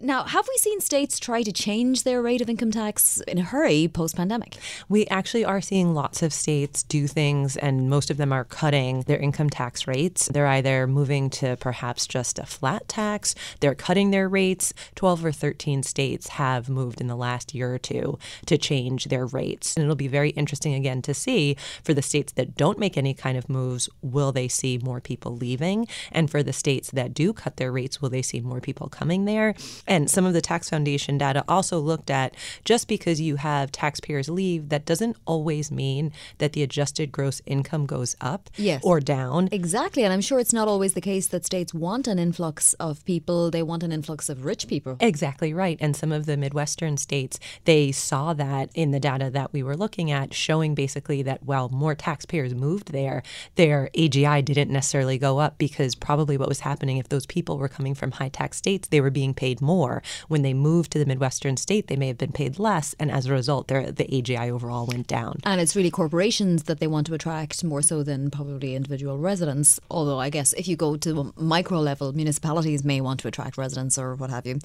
Now, 0.00 0.24
have 0.24 0.48
we 0.48 0.56
seen 0.56 0.80
states 0.80 1.20
try 1.20 1.42
to 1.42 1.52
change 1.52 2.02
their 2.02 2.20
rate 2.20 2.40
of 2.40 2.50
income 2.50 2.72
tax 2.72 3.20
in 3.28 3.38
a 3.38 3.42
hurry 3.42 3.86
post 3.86 4.16
pandemic? 4.16 4.56
We 4.88 5.06
actually 5.06 5.44
are 5.44 5.60
seeing 5.60 5.94
lots 5.94 6.20
of 6.20 6.32
states 6.32 6.82
do 6.82 7.06
things, 7.06 7.56
and 7.56 7.88
most 7.88 8.10
of 8.10 8.16
them 8.16 8.32
are 8.32 8.44
cutting 8.44 9.02
their 9.02 9.18
income 9.18 9.50
tax 9.50 9.86
rates. 9.86 10.26
They're 10.26 10.48
either 10.48 10.88
moving 10.88 11.30
to 11.30 11.56
perhaps 11.58 12.08
just 12.08 12.40
a 12.40 12.46
flat 12.46 12.88
tax, 12.88 13.36
they're 13.60 13.74
cutting 13.74 14.10
their 14.10 14.28
rates. 14.28 14.74
12 14.96 15.26
or 15.26 15.32
13 15.32 15.84
states 15.84 16.28
have 16.28 16.68
moved 16.68 17.00
in 17.00 17.06
the 17.06 17.16
last 17.16 17.54
year 17.54 17.72
or 17.72 17.78
two 17.78 18.18
to 18.46 18.58
change 18.58 19.06
their 19.06 19.26
rates. 19.26 19.76
And 19.76 19.84
it'll 19.84 19.94
be 19.94 20.08
very 20.08 20.30
interesting 20.30 20.74
again 20.74 21.02
to 21.02 21.14
see 21.14 21.56
for 21.84 21.94
the 21.94 22.02
states 22.02 22.32
that 22.32 22.56
don't 22.56 22.78
make 22.78 22.96
any 22.96 23.14
kind 23.14 23.38
of 23.38 23.48
moves, 23.48 23.88
will 24.02 24.32
they 24.32 24.48
see 24.48 24.76
more 24.78 25.00
people 25.00 25.36
leaving? 25.36 25.86
And 26.10 26.28
for 26.28 26.42
the 26.42 26.52
states 26.52 26.90
that 26.90 27.14
do 27.14 27.32
cut 27.32 27.58
their 27.58 27.70
rates, 27.70 28.02
will 28.02 28.10
they 28.10 28.22
see 28.22 28.40
more 28.40 28.60
people 28.60 28.88
coming 28.88 29.24
there? 29.24 29.54
And 29.86 30.10
some 30.10 30.24
of 30.24 30.32
the 30.32 30.40
Tax 30.40 30.70
Foundation 30.70 31.18
data 31.18 31.44
also 31.48 31.78
looked 31.78 32.10
at 32.10 32.34
just 32.64 32.88
because 32.88 33.20
you 33.20 33.36
have 33.36 33.72
taxpayers 33.72 34.28
leave, 34.28 34.68
that 34.70 34.84
doesn't 34.84 35.16
always 35.26 35.70
mean 35.70 36.12
that 36.38 36.52
the 36.52 36.62
adjusted 36.62 37.12
gross 37.12 37.42
income 37.46 37.86
goes 37.86 38.16
up 38.20 38.50
yes. 38.56 38.82
or 38.84 39.00
down. 39.00 39.48
Exactly. 39.52 40.04
And 40.04 40.12
I'm 40.12 40.20
sure 40.20 40.38
it's 40.38 40.52
not 40.52 40.68
always 40.68 40.94
the 40.94 41.00
case 41.00 41.26
that 41.28 41.44
states 41.44 41.74
want 41.74 42.06
an 42.06 42.18
influx 42.18 42.72
of 42.74 43.04
people, 43.04 43.50
they 43.50 43.62
want 43.62 43.82
an 43.82 43.92
influx 43.92 44.28
of 44.28 44.44
rich 44.44 44.68
people. 44.68 44.96
Exactly 45.00 45.52
right. 45.52 45.76
And 45.80 45.96
some 45.96 46.12
of 46.12 46.26
the 46.26 46.36
Midwestern 46.36 46.96
states, 46.96 47.38
they 47.64 47.92
saw 47.92 48.32
that 48.34 48.70
in 48.74 48.90
the 48.90 49.00
data 49.00 49.30
that 49.30 49.52
we 49.52 49.62
were 49.62 49.76
looking 49.76 50.10
at, 50.10 50.32
showing 50.32 50.74
basically 50.74 51.22
that 51.22 51.42
while 51.42 51.68
more 51.68 51.94
taxpayers 51.94 52.54
moved 52.54 52.92
there, 52.92 53.22
their 53.56 53.90
AGI 53.96 54.44
didn't 54.44 54.70
necessarily 54.70 55.18
go 55.18 55.38
up 55.38 55.58
because 55.58 55.94
probably 55.94 56.36
what 56.36 56.48
was 56.48 56.60
happening 56.60 56.96
if 56.96 57.08
those 57.08 57.26
people 57.26 57.58
were 57.58 57.68
coming 57.68 57.94
from 57.94 58.12
high 58.12 58.28
tax 58.28 58.56
states, 58.56 58.88
they 58.88 59.00
were 59.00 59.10
being 59.10 59.34
paid 59.34 59.60
more 59.60 59.73
more. 59.76 60.02
When 60.28 60.42
they 60.42 60.54
moved 60.54 60.88
to 60.92 60.98
the 60.98 61.06
Midwestern 61.06 61.56
state, 61.56 61.86
they 61.88 61.96
may 61.96 62.08
have 62.08 62.18
been 62.24 62.32
paid 62.32 62.58
less, 62.58 62.94
and 63.00 63.10
as 63.10 63.26
a 63.26 63.32
result, 63.32 63.68
their, 63.68 63.90
the 63.90 64.06
AGI 64.16 64.46
overall 64.50 64.86
went 64.86 65.06
down. 65.06 65.40
And 65.44 65.60
it's 65.60 65.74
really 65.76 65.90
corporations 65.90 66.64
that 66.64 66.78
they 66.80 66.86
want 66.94 67.06
to 67.08 67.14
attract 67.14 67.64
more 67.64 67.82
so 67.82 68.02
than 68.02 68.30
probably 68.30 68.74
individual 68.74 69.18
residents. 69.18 69.80
Although 69.90 70.20
I 70.26 70.30
guess 70.30 70.52
if 70.52 70.68
you 70.68 70.76
go 70.76 70.96
to 70.96 71.32
micro 71.36 71.80
level, 71.80 72.12
municipalities 72.12 72.84
may 72.84 73.00
want 73.00 73.18
to 73.20 73.28
attract 73.28 73.58
residents 73.58 73.98
or 73.98 74.14
what 74.14 74.30
have 74.30 74.46
you. 74.46 74.58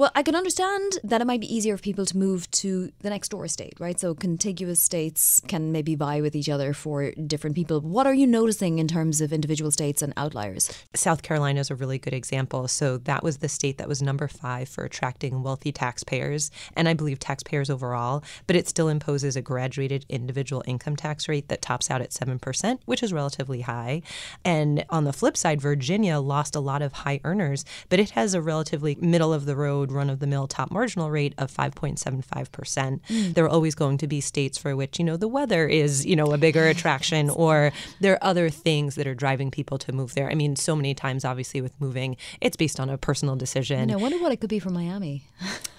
Well, 0.00 0.10
I 0.14 0.22
can 0.22 0.34
understand 0.34 0.98
that 1.04 1.20
it 1.20 1.26
might 1.26 1.42
be 1.42 1.54
easier 1.54 1.76
for 1.76 1.82
people 1.82 2.06
to 2.06 2.16
move 2.16 2.50
to 2.52 2.90
the 3.00 3.10
next 3.10 3.28
door 3.28 3.46
state, 3.48 3.74
right? 3.78 4.00
So 4.00 4.14
contiguous 4.14 4.80
states 4.80 5.42
can 5.46 5.72
maybe 5.72 5.94
vie 5.94 6.22
with 6.22 6.34
each 6.34 6.48
other 6.48 6.72
for 6.72 7.10
different 7.10 7.54
people. 7.54 7.82
What 7.82 8.06
are 8.06 8.14
you 8.14 8.26
noticing 8.26 8.78
in 8.78 8.88
terms 8.88 9.20
of 9.20 9.30
individual 9.30 9.70
states 9.70 10.00
and 10.00 10.14
outliers? 10.16 10.70
South 10.94 11.20
Carolina 11.20 11.60
is 11.60 11.70
a 11.70 11.74
really 11.74 11.98
good 11.98 12.14
example. 12.14 12.66
So 12.66 12.96
that 12.96 13.22
was 13.22 13.36
the 13.36 13.48
state 13.50 13.76
that 13.76 13.88
was 13.88 14.00
number 14.00 14.26
five 14.26 14.70
for 14.70 14.84
attracting 14.84 15.42
wealthy 15.42 15.70
taxpayers, 15.70 16.50
and 16.74 16.88
I 16.88 16.94
believe 16.94 17.18
taxpayers 17.18 17.68
overall, 17.68 18.24
but 18.46 18.56
it 18.56 18.68
still 18.68 18.88
imposes 18.88 19.36
a 19.36 19.42
graduated 19.42 20.06
individual 20.08 20.64
income 20.66 20.96
tax 20.96 21.28
rate 21.28 21.48
that 21.48 21.60
tops 21.60 21.90
out 21.90 22.00
at 22.00 22.12
7%, 22.12 22.78
which 22.86 23.02
is 23.02 23.12
relatively 23.12 23.60
high. 23.60 24.00
And 24.46 24.82
on 24.88 25.04
the 25.04 25.12
flip 25.12 25.36
side, 25.36 25.60
Virginia 25.60 26.20
lost 26.20 26.56
a 26.56 26.60
lot 26.60 26.80
of 26.80 26.94
high 26.94 27.20
earners, 27.22 27.66
but 27.90 28.00
it 28.00 28.12
has 28.12 28.32
a 28.32 28.40
relatively 28.40 28.94
middle 28.98 29.34
of 29.34 29.44
the 29.44 29.56
road, 29.56 29.89
run 29.90 30.10
of 30.10 30.20
the 30.20 30.26
mill 30.26 30.46
top 30.46 30.70
marginal 30.70 31.10
rate 31.10 31.34
of 31.38 31.52
5.75%. 31.52 33.00
Mm. 33.08 33.34
There 33.34 33.44
are 33.44 33.48
always 33.48 33.74
going 33.74 33.98
to 33.98 34.06
be 34.06 34.20
states 34.20 34.58
for 34.58 34.76
which, 34.76 34.98
you 34.98 35.04
know, 35.04 35.16
the 35.16 35.28
weather 35.28 35.66
is, 35.66 36.06
you 36.06 36.16
know, 36.16 36.32
a 36.32 36.38
bigger 36.38 36.66
attraction 36.66 37.30
or 37.30 37.72
there 38.00 38.14
are 38.14 38.24
other 38.24 38.50
things 38.50 38.94
that 38.94 39.06
are 39.06 39.14
driving 39.14 39.50
people 39.50 39.78
to 39.78 39.92
move 39.92 40.14
there. 40.14 40.30
I 40.30 40.34
mean, 40.34 40.56
so 40.56 40.76
many 40.76 40.94
times, 40.94 41.24
obviously, 41.24 41.60
with 41.60 41.78
moving, 41.80 42.16
it's 42.40 42.56
based 42.56 42.80
on 42.80 42.88
a 42.90 42.98
personal 42.98 43.36
decision. 43.36 43.80
And 43.80 43.92
I 43.92 43.96
wonder 43.96 44.18
what 44.18 44.32
it 44.32 44.40
could 44.40 44.50
be 44.50 44.58
for 44.58 44.70
Miami. 44.70 45.24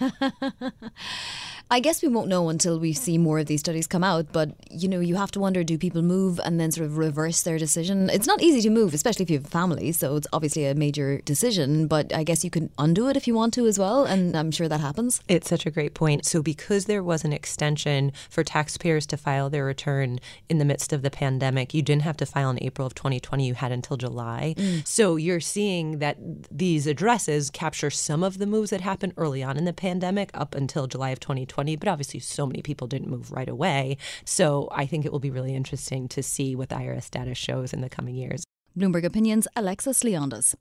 I 1.72 1.80
guess 1.80 2.02
we 2.02 2.08
won't 2.08 2.28
know 2.28 2.50
until 2.50 2.78
we 2.78 2.92
see 2.92 3.16
more 3.16 3.38
of 3.38 3.46
these 3.46 3.60
studies 3.60 3.86
come 3.86 4.04
out, 4.04 4.26
but 4.30 4.50
you 4.70 4.88
know, 4.88 5.00
you 5.00 5.16
have 5.16 5.30
to 5.30 5.40
wonder 5.40 5.64
do 5.64 5.78
people 5.78 6.02
move 6.02 6.38
and 6.44 6.60
then 6.60 6.70
sort 6.70 6.84
of 6.84 6.98
reverse 6.98 7.40
their 7.40 7.56
decision? 7.56 8.10
It's 8.10 8.26
not 8.26 8.42
easy 8.42 8.60
to 8.60 8.68
move, 8.68 8.92
especially 8.92 9.22
if 9.22 9.30
you 9.30 9.38
have 9.38 9.46
a 9.46 9.48
family, 9.48 9.90
so 9.92 10.16
it's 10.16 10.26
obviously 10.34 10.66
a 10.66 10.74
major 10.74 11.22
decision, 11.22 11.86
but 11.86 12.14
I 12.14 12.24
guess 12.24 12.44
you 12.44 12.50
can 12.50 12.68
undo 12.76 13.08
it 13.08 13.16
if 13.16 13.26
you 13.26 13.32
want 13.32 13.54
to 13.54 13.66
as 13.66 13.78
well, 13.78 14.04
and 14.04 14.36
I'm 14.36 14.50
sure 14.50 14.68
that 14.68 14.80
happens. 14.80 15.22
It's 15.28 15.48
such 15.48 15.64
a 15.64 15.70
great 15.70 15.94
point. 15.94 16.26
So, 16.26 16.42
because 16.42 16.84
there 16.84 17.02
was 17.02 17.24
an 17.24 17.32
extension 17.32 18.12
for 18.28 18.44
taxpayers 18.44 19.06
to 19.06 19.16
file 19.16 19.48
their 19.48 19.64
return 19.64 20.18
in 20.50 20.58
the 20.58 20.66
midst 20.66 20.92
of 20.92 21.00
the 21.00 21.10
pandemic, 21.10 21.72
you 21.72 21.80
didn't 21.80 22.02
have 22.02 22.18
to 22.18 22.26
file 22.26 22.50
in 22.50 22.62
April 22.62 22.86
of 22.86 22.94
2020, 22.94 23.46
you 23.46 23.54
had 23.54 23.72
until 23.72 23.96
July. 23.96 24.54
Mm. 24.58 24.86
So, 24.86 25.16
you're 25.16 25.40
seeing 25.40 26.00
that 26.00 26.18
these 26.50 26.86
addresses 26.86 27.48
capture 27.48 27.88
some 27.88 28.22
of 28.22 28.36
the 28.36 28.46
moves 28.46 28.68
that 28.68 28.82
happened 28.82 29.14
early 29.16 29.42
on 29.42 29.56
in 29.56 29.64
the 29.64 29.72
pandemic 29.72 30.28
up 30.34 30.54
until 30.54 30.86
July 30.86 31.08
of 31.08 31.20
2020 31.20 31.61
2020, 31.62 31.76
but 31.76 31.88
obviously 31.88 32.20
so 32.20 32.46
many 32.46 32.62
people 32.62 32.86
didn't 32.86 33.08
move 33.08 33.32
right 33.32 33.48
away. 33.48 33.96
So 34.24 34.68
I 34.72 34.86
think 34.86 35.04
it 35.04 35.12
will 35.12 35.20
be 35.20 35.30
really 35.30 35.54
interesting 35.54 36.08
to 36.08 36.22
see 36.22 36.54
what 36.56 36.68
the 36.68 36.76
IRS 36.76 37.10
data 37.10 37.34
shows 37.34 37.72
in 37.72 37.80
the 37.80 37.88
coming 37.88 38.14
years. 38.14 38.44
Bloomberg 38.76 39.04
Opinions, 39.04 39.46
Alexis 39.56 40.02
Leondis. 40.02 40.54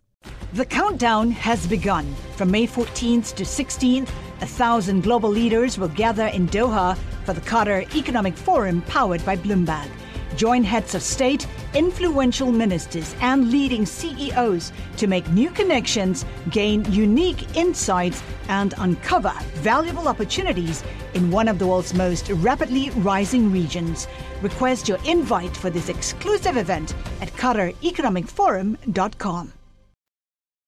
The 0.53 0.65
countdown 0.65 1.31
has 1.31 1.65
begun. 1.65 2.05
From 2.35 2.51
May 2.51 2.67
14th 2.67 3.33
to 3.35 3.43
16th, 3.43 4.09
a 4.41 4.45
thousand 4.45 5.01
global 5.01 5.29
leaders 5.29 5.77
will 5.79 5.87
gather 5.87 6.27
in 6.27 6.47
Doha 6.47 6.97
for 7.25 7.33
the 7.33 7.41
Qatar 7.41 7.83
Economic 7.95 8.35
Forum 8.35 8.81
powered 8.83 9.25
by 9.25 9.35
Bloomberg. 9.35 9.89
Join 10.35 10.63
heads 10.63 10.95
of 10.95 11.01
state, 11.01 11.45
influential 11.73 12.51
ministers, 12.51 13.15
and 13.21 13.49
leading 13.51 13.85
CEOs 13.85 14.71
to 14.97 15.07
make 15.07 15.29
new 15.29 15.49
connections, 15.51 16.25
gain 16.49 16.83
unique 16.91 17.55
insights, 17.55 18.21
and 18.47 18.73
uncover 18.77 19.33
valuable 19.55 20.07
opportunities 20.07 20.83
in 21.13 21.31
one 21.31 21.47
of 21.47 21.59
the 21.59 21.67
world's 21.67 21.93
most 21.93 22.29
rapidly 22.29 22.89
rising 22.91 23.51
regions. 23.51 24.07
Request 24.41 24.87
your 24.87 24.99
invite 25.05 25.55
for 25.55 25.69
this 25.69 25.89
exclusive 25.89 26.57
event 26.57 26.95
at 27.21 27.31
QatarEconomicForum.com. 27.33 29.53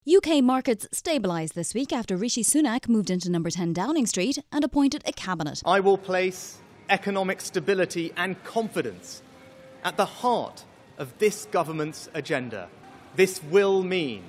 UK 0.05 0.43
markets 0.43 0.85
stabilised 0.93 1.53
this 1.53 1.73
week 1.73 1.93
after 1.93 2.17
Rishi 2.17 2.43
Sunak 2.43 2.89
moved 2.89 3.09
into 3.09 3.31
number 3.31 3.49
10 3.49 3.71
Downing 3.71 4.05
Street 4.05 4.37
and 4.51 4.65
appointed 4.65 5.01
a 5.05 5.13
cabinet. 5.13 5.61
I 5.65 5.79
will 5.79 5.97
place 5.97 6.57
economic 6.89 7.39
stability 7.39 8.11
and 8.17 8.43
confidence 8.43 9.21
at 9.83 9.97
the 9.97 10.05
heart 10.05 10.63
of 10.97 11.17
this 11.19 11.45
government's 11.51 12.09
agenda. 12.13 12.69
This 13.15 13.43
will 13.43 13.83
mean 13.83 14.23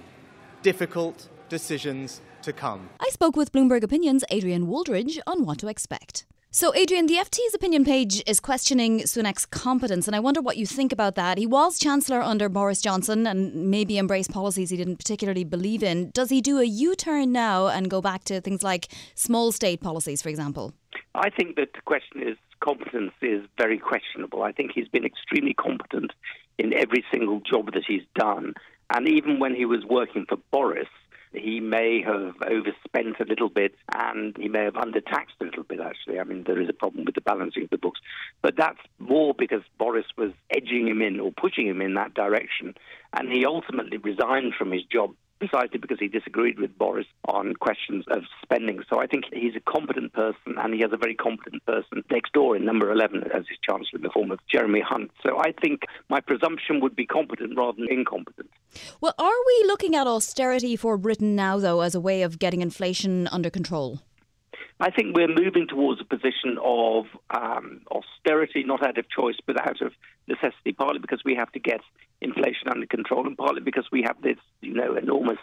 difficult 0.62 1.28
decisions 1.48 2.20
to 2.42 2.52
come. 2.52 2.90
I 3.00 3.08
spoke 3.10 3.36
with 3.36 3.52
Bloomberg 3.52 3.82
Opinion's 3.82 4.24
Adrian 4.30 4.66
Wooldridge 4.66 5.18
on 5.26 5.44
what 5.44 5.58
to 5.58 5.68
expect. 5.68 6.26
So, 6.50 6.72
Adrian, 6.76 7.06
the 7.06 7.14
FT's 7.14 7.52
opinion 7.52 7.84
page 7.84 8.22
is 8.28 8.38
questioning 8.38 9.00
Sunak's 9.00 9.44
competence, 9.44 10.06
and 10.06 10.14
I 10.14 10.20
wonder 10.20 10.40
what 10.40 10.56
you 10.56 10.66
think 10.66 10.92
about 10.92 11.16
that. 11.16 11.36
He 11.36 11.48
was 11.48 11.80
Chancellor 11.80 12.20
under 12.20 12.48
Boris 12.48 12.80
Johnson 12.80 13.26
and 13.26 13.70
maybe 13.72 13.98
embraced 13.98 14.30
policies 14.30 14.70
he 14.70 14.76
didn't 14.76 14.98
particularly 14.98 15.42
believe 15.42 15.82
in. 15.82 16.10
Does 16.10 16.30
he 16.30 16.40
do 16.40 16.60
a 16.60 16.64
U 16.64 16.94
turn 16.94 17.32
now 17.32 17.66
and 17.66 17.90
go 17.90 18.00
back 18.00 18.22
to 18.24 18.40
things 18.40 18.62
like 18.62 18.86
small 19.16 19.50
state 19.50 19.80
policies, 19.80 20.22
for 20.22 20.28
example? 20.28 20.72
I 21.16 21.28
think 21.28 21.56
that 21.56 21.72
the 21.74 21.80
question 21.84 22.22
is 22.22 22.36
competence 22.64 23.12
is 23.20 23.44
very 23.58 23.78
questionable. 23.78 24.42
I 24.42 24.52
think 24.52 24.72
he's 24.74 24.88
been 24.88 25.04
extremely 25.04 25.54
competent 25.54 26.12
in 26.58 26.72
every 26.72 27.04
single 27.12 27.40
job 27.40 27.72
that 27.74 27.84
he's 27.86 28.04
done. 28.14 28.54
And 28.94 29.08
even 29.08 29.38
when 29.38 29.54
he 29.54 29.64
was 29.64 29.84
working 29.84 30.26
for 30.28 30.38
Boris, 30.50 30.88
he 31.32 31.58
may 31.60 32.00
have 32.02 32.34
overspent 32.46 33.18
a 33.20 33.24
little 33.24 33.48
bit 33.48 33.74
and 33.92 34.36
he 34.36 34.48
may 34.48 34.64
have 34.64 34.74
undertaxed 34.74 35.40
a 35.40 35.44
little 35.44 35.64
bit, 35.64 35.80
actually. 35.80 36.20
I 36.20 36.24
mean, 36.24 36.44
there 36.46 36.60
is 36.60 36.68
a 36.68 36.72
problem 36.72 37.04
with 37.04 37.16
the 37.16 37.20
balancing 37.20 37.64
of 37.64 37.70
the 37.70 37.78
books. 37.78 38.00
But 38.40 38.56
that's 38.56 38.78
more 38.98 39.34
because 39.34 39.62
Boris 39.78 40.06
was 40.16 40.30
edging 40.50 40.86
him 40.86 41.02
in 41.02 41.18
or 41.18 41.32
pushing 41.32 41.66
him 41.66 41.80
in 41.80 41.94
that 41.94 42.14
direction. 42.14 42.74
And 43.12 43.30
he 43.30 43.44
ultimately 43.44 43.98
resigned 43.98 44.54
from 44.54 44.70
his 44.70 44.84
job 44.84 45.14
precisely 45.38 45.78
because 45.78 45.98
he 45.98 46.08
disagreed 46.08 46.58
with 46.58 46.76
Boris 46.78 47.06
on 47.26 47.54
questions 47.54 48.04
of 48.10 48.22
spending. 48.42 48.82
So 48.88 49.00
I 49.00 49.06
think 49.06 49.24
he's 49.32 49.56
a 49.56 49.60
competent 49.60 50.12
person, 50.12 50.56
and 50.58 50.74
he 50.74 50.80
has 50.80 50.92
a 50.92 50.96
very 50.96 51.14
competent 51.14 51.64
person 51.66 52.02
next 52.10 52.32
door 52.32 52.56
in 52.56 52.64
number 52.64 52.90
11 52.90 53.24
as 53.34 53.44
his 53.48 53.58
chancellor 53.62 53.96
in 53.96 54.02
the 54.02 54.10
form 54.10 54.30
of 54.30 54.38
Jeremy 54.50 54.80
Hunt. 54.80 55.10
So 55.22 55.38
I 55.38 55.52
think 55.52 55.82
my 56.08 56.20
presumption 56.20 56.80
would 56.80 56.96
be 56.96 57.06
competent 57.06 57.56
rather 57.56 57.76
than 57.78 57.88
incompetent. 57.90 58.50
Well, 59.00 59.14
are 59.18 59.30
we 59.46 59.64
looking 59.66 59.94
at 59.94 60.06
austerity 60.06 60.76
for 60.76 60.96
Britain 60.96 61.34
now, 61.34 61.58
though, 61.58 61.80
as 61.80 61.94
a 61.94 62.00
way 62.00 62.22
of 62.22 62.38
getting 62.38 62.62
inflation 62.62 63.28
under 63.28 63.50
control? 63.50 64.00
I 64.80 64.90
think 64.90 65.14
we're 65.14 65.28
moving 65.28 65.68
towards 65.68 66.00
a 66.00 66.04
position 66.04 66.58
of 66.62 67.06
um, 67.30 67.82
austerity, 67.90 68.64
not 68.64 68.84
out 68.84 68.98
of 68.98 69.08
choice, 69.08 69.36
but 69.46 69.60
out 69.60 69.80
of 69.80 69.92
necessity, 70.26 70.72
partly 70.72 70.98
because 70.98 71.22
we 71.24 71.36
have 71.36 71.50
to 71.52 71.60
get 71.60 71.80
inflation 72.20 72.68
under 72.68 72.86
control, 72.86 73.26
and 73.26 73.36
partly 73.36 73.60
because 73.60 73.86
we 73.92 74.02
have 74.02 74.20
this, 74.22 74.38
you 74.62 74.74
know, 74.74 74.96
enormous 74.96 75.38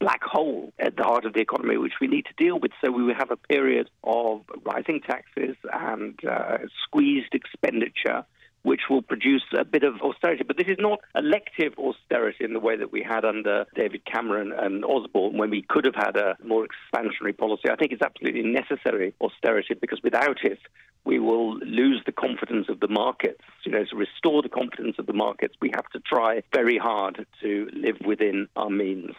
black 0.00 0.22
hole 0.22 0.72
at 0.78 0.96
the 0.96 1.02
heart 1.02 1.24
of 1.24 1.32
the 1.32 1.40
economy, 1.40 1.78
which 1.78 1.94
we 2.00 2.08
need 2.08 2.26
to 2.26 2.44
deal 2.44 2.58
with. 2.58 2.72
So 2.84 2.90
we 2.90 3.02
will 3.02 3.14
have 3.14 3.30
a 3.30 3.36
period 3.36 3.88
of 4.02 4.42
rising 4.64 5.00
taxes 5.00 5.56
and 5.72 6.18
uh, 6.24 6.58
squeezed 6.84 7.34
expenditure 7.34 8.24
which 8.64 8.80
will 8.88 9.02
produce 9.02 9.44
a 9.56 9.64
bit 9.64 9.84
of 9.84 10.00
austerity. 10.00 10.42
But 10.42 10.56
this 10.56 10.68
is 10.68 10.78
not 10.80 11.00
elective 11.14 11.74
austerity 11.78 12.44
in 12.44 12.54
the 12.54 12.60
way 12.60 12.76
that 12.76 12.90
we 12.90 13.02
had 13.02 13.24
under 13.24 13.66
David 13.74 14.04
Cameron 14.06 14.52
and 14.52 14.84
Osborne 14.84 15.36
when 15.36 15.50
we 15.50 15.62
could 15.62 15.84
have 15.84 15.94
had 15.94 16.16
a 16.16 16.36
more 16.42 16.66
expansionary 16.66 17.36
policy. 17.36 17.70
I 17.70 17.76
think 17.76 17.92
it's 17.92 18.02
absolutely 18.02 18.42
necessary 18.42 19.14
austerity 19.20 19.74
because 19.74 20.02
without 20.02 20.44
it, 20.44 20.58
we 21.04 21.18
will 21.18 21.58
lose 21.58 22.02
the 22.06 22.12
confidence 22.12 22.70
of 22.70 22.80
the 22.80 22.88
markets. 22.88 23.42
You 23.64 23.72
know, 23.72 23.84
to 23.84 23.96
restore 23.96 24.40
the 24.40 24.48
confidence 24.48 24.96
of 24.98 25.04
the 25.06 25.12
markets, 25.12 25.54
we 25.60 25.70
have 25.74 25.88
to 25.90 26.00
try 26.00 26.42
very 26.52 26.78
hard 26.78 27.26
to 27.42 27.68
live 27.74 27.98
within 28.04 28.48
our 28.56 28.70
means. 28.70 29.14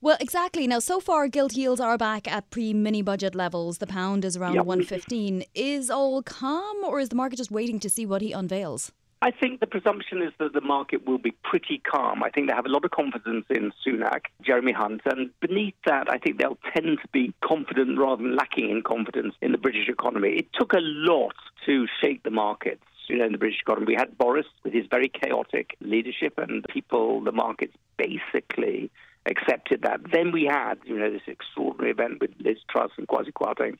Well, 0.00 0.16
exactly. 0.20 0.66
Now, 0.66 0.78
so 0.78 1.00
far, 1.00 1.28
gilt 1.28 1.54
yields 1.54 1.80
are 1.80 1.98
back 1.98 2.30
at 2.30 2.50
pre 2.50 2.72
mini 2.74 3.02
budget 3.02 3.34
levels. 3.34 3.78
The 3.78 3.86
pound 3.86 4.24
is 4.24 4.36
around 4.36 4.54
yep. 4.54 4.66
115. 4.66 5.44
Is 5.54 5.90
all 5.90 6.22
calm, 6.22 6.76
or 6.84 7.00
is 7.00 7.08
the 7.08 7.16
market 7.16 7.36
just 7.36 7.50
waiting 7.50 7.80
to 7.80 7.88
see 7.90 8.06
what 8.06 8.22
he 8.22 8.32
unveils? 8.32 8.92
I 9.22 9.30
think 9.30 9.60
the 9.60 9.66
presumption 9.66 10.20
is 10.20 10.32
that 10.38 10.52
the 10.52 10.60
market 10.60 11.06
will 11.06 11.18
be 11.18 11.30
pretty 11.42 11.78
calm. 11.78 12.22
I 12.22 12.28
think 12.28 12.48
they 12.48 12.54
have 12.54 12.66
a 12.66 12.70
lot 12.70 12.84
of 12.84 12.90
confidence 12.90 13.46
in 13.48 13.72
Sunak, 13.84 14.26
Jeremy 14.42 14.72
Hunt, 14.72 15.00
and 15.06 15.30
beneath 15.40 15.74
that, 15.86 16.10
I 16.10 16.18
think 16.18 16.38
they'll 16.38 16.58
tend 16.74 16.98
to 17.00 17.08
be 17.12 17.32
confident 17.42 17.98
rather 17.98 18.22
than 18.22 18.36
lacking 18.36 18.70
in 18.70 18.82
confidence 18.82 19.34
in 19.40 19.52
the 19.52 19.58
British 19.58 19.88
economy. 19.88 20.36
It 20.36 20.48
took 20.52 20.74
a 20.74 20.80
lot 20.80 21.34
to 21.64 21.86
shake 22.00 22.24
the 22.24 22.30
markets 22.30 22.84
you 23.08 23.16
know, 23.16 23.24
in 23.24 23.32
the 23.32 23.38
British 23.38 23.60
economy. 23.60 23.86
We 23.86 23.94
had 23.94 24.18
Boris 24.18 24.46
with 24.62 24.74
his 24.74 24.84
very 24.90 25.08
chaotic 25.08 25.76
leadership, 25.80 26.34
and 26.36 26.64
people, 26.68 27.22
the 27.22 27.32
markets 27.32 27.74
basically 27.96 28.90
accepted 29.26 29.82
that. 29.82 30.00
Then 30.12 30.32
we 30.32 30.44
had, 30.44 30.78
you 30.84 30.98
know, 30.98 31.10
this 31.10 31.22
extraordinary 31.26 31.90
event 31.90 32.20
with 32.20 32.30
Liz 32.40 32.58
Truss 32.70 32.90
and 32.96 33.08
Kwasi 33.08 33.32
Kwarteng's 33.32 33.78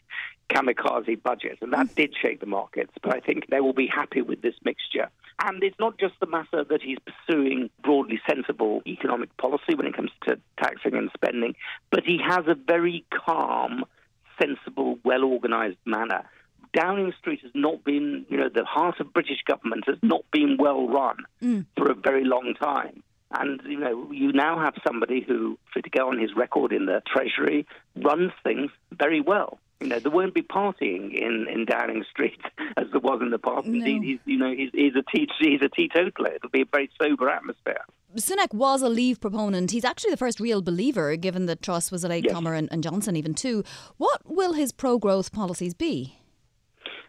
kamikaze 0.51 1.23
budget, 1.23 1.59
and 1.61 1.73
that 1.73 1.95
did 1.95 2.15
shake 2.21 2.41
the 2.41 2.47
markets. 2.47 2.93
But 3.03 3.15
I 3.15 3.21
think 3.21 3.47
they 3.49 3.61
will 3.61 3.73
be 3.73 3.87
happy 3.87 4.23
with 4.23 4.43
this 4.43 4.55
mixture. 4.65 5.09
And 5.43 5.63
it's 5.63 5.79
not 5.79 5.99
just 5.99 6.15
the 6.21 6.27
matter 6.27 6.65
that 6.65 6.83
he's 6.83 6.99
pursuing 7.05 7.71
broadly 7.83 8.21
sensible 8.29 8.83
economic 8.87 9.37
policy 9.37 9.75
when 9.75 9.87
it 9.87 9.95
comes 9.95 10.11
to 10.25 10.39
taxing 10.63 10.95
and 10.95 11.11
spending, 11.15 11.55
but 11.91 12.05
he 12.05 12.19
has 12.27 12.47
a 12.47 12.55
very 12.55 13.05
calm, 13.27 13.85
sensible, 14.41 14.99
well 15.05 15.25
organized 15.25 15.79
manner. 15.85 16.25
Downing 16.75 17.13
Street 17.19 17.41
has 17.43 17.53
not 17.55 17.85
been, 17.85 18.27
you 18.29 18.37
know, 18.37 18.49
the 18.53 18.65
heart 18.65 19.01
of 19.01 19.13
British 19.13 19.43
government 19.47 19.85
has 19.87 19.99
not 20.03 20.25
been 20.31 20.57
well 20.59 20.89
run 20.89 21.17
mm. 21.43 21.65
for 21.77 21.91
a 21.91 21.95
very 21.95 22.25
long 22.25 22.55
time. 22.61 23.03
And, 23.33 23.61
you 23.67 23.79
know, 23.79 24.11
you 24.13 24.33
now 24.33 24.59
have 24.59 24.75
somebody 24.87 25.21
who, 25.27 25.59
for 25.73 25.83
to 25.83 25.91
go 25.91 26.09
on 26.09 26.19
his 26.19 26.31
record 26.37 26.73
in 26.73 26.87
the 26.87 27.03
Treasury, 27.07 27.67
runs 27.97 28.33
things 28.45 28.71
very 28.93 29.21
well. 29.21 29.59
You 29.81 29.89
know, 29.89 29.99
there 29.99 30.13
won't 30.13 30.33
be 30.33 30.43
partying 30.43 31.13
in, 31.13 31.47
in 31.53 31.67
Downing 31.67 32.05
Street 32.11 32.41
as 32.77 32.87
there 32.93 33.01
was 33.01 33.21
in 33.21 33.31
the 33.31 33.39
past. 33.39 33.67
No. 33.67 33.75
Indeed, 33.75 34.03
he's, 34.03 34.19
you 34.25 34.39
know, 34.39 34.55
he's, 34.55 34.71
he's, 34.73 34.95
a 34.95 35.03
te- 35.03 35.29
he's 35.39 35.61
a 35.61 35.69
teetotaler. 35.69 36.33
It'll 36.35 36.51
be 36.51 36.63
a 36.63 36.67
very 36.67 36.89
sober 37.01 37.29
atmosphere. 37.29 37.85
Sunak 38.17 38.55
was 38.55 38.81
a 38.81 38.89
leave 38.89 39.21
proponent. 39.21 39.73
He's 39.73 39.85
actually 39.85 40.13
the 40.13 40.17
first 40.17 40.41
real 40.41 40.63
believer, 40.63 41.17
given 41.17 41.45
that 41.47 41.61
Truss 41.61 41.91
was 41.91 42.05
a 42.05 42.09
latecomer 42.09 42.55
Yes. 42.55 42.61
and, 42.61 42.73
and 42.73 42.83
Johnson 42.83 43.17
even 43.17 43.35
too. 43.35 43.63
What 43.99 44.23
will 44.25 44.55
his 44.55 44.73
pro-growth 44.73 45.33
policies 45.33 45.75
be? 45.75 46.19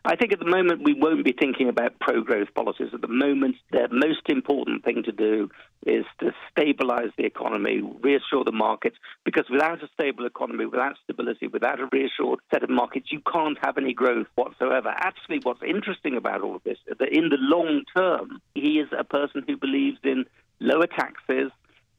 I 0.09 0.15
think 0.15 0.31
at 0.31 0.39
the 0.39 0.45
moment 0.45 0.85
we 0.85 0.93
won't 0.93 1.25
be 1.25 1.33
thinking 1.33 1.67
about 1.67 1.99
pro 1.99 2.21
growth 2.21 2.47
policies. 2.55 2.91
At 2.93 3.01
the 3.01 3.09
moment, 3.09 3.57
the 3.71 3.89
most 3.91 4.29
important 4.29 4.85
thing 4.85 5.03
to 5.03 5.11
do 5.11 5.49
is 5.85 6.05
to 6.21 6.31
stabilize 6.49 7.09
the 7.17 7.25
economy, 7.25 7.81
reassure 8.01 8.45
the 8.45 8.53
markets, 8.53 8.95
because 9.25 9.49
without 9.51 9.83
a 9.83 9.89
stable 9.93 10.25
economy, 10.25 10.65
without 10.65 10.95
stability, 11.03 11.47
without 11.47 11.81
a 11.81 11.89
reassured 11.91 12.39
set 12.53 12.63
of 12.63 12.69
markets, 12.69 13.11
you 13.11 13.19
can't 13.29 13.57
have 13.61 13.77
any 13.77 13.93
growth 13.93 14.27
whatsoever. 14.35 14.93
Actually, 14.95 15.39
what's 15.43 15.61
interesting 15.61 16.15
about 16.15 16.41
all 16.41 16.55
of 16.55 16.63
this 16.63 16.77
is 16.87 16.97
that 16.99 17.09
in 17.11 17.27
the 17.27 17.37
long 17.37 17.83
term, 17.93 18.39
he 18.55 18.79
is 18.79 18.87
a 18.97 19.03
person 19.03 19.43
who 19.45 19.57
believes 19.57 19.97
in 20.05 20.23
lower 20.61 20.87
taxes, 20.87 21.51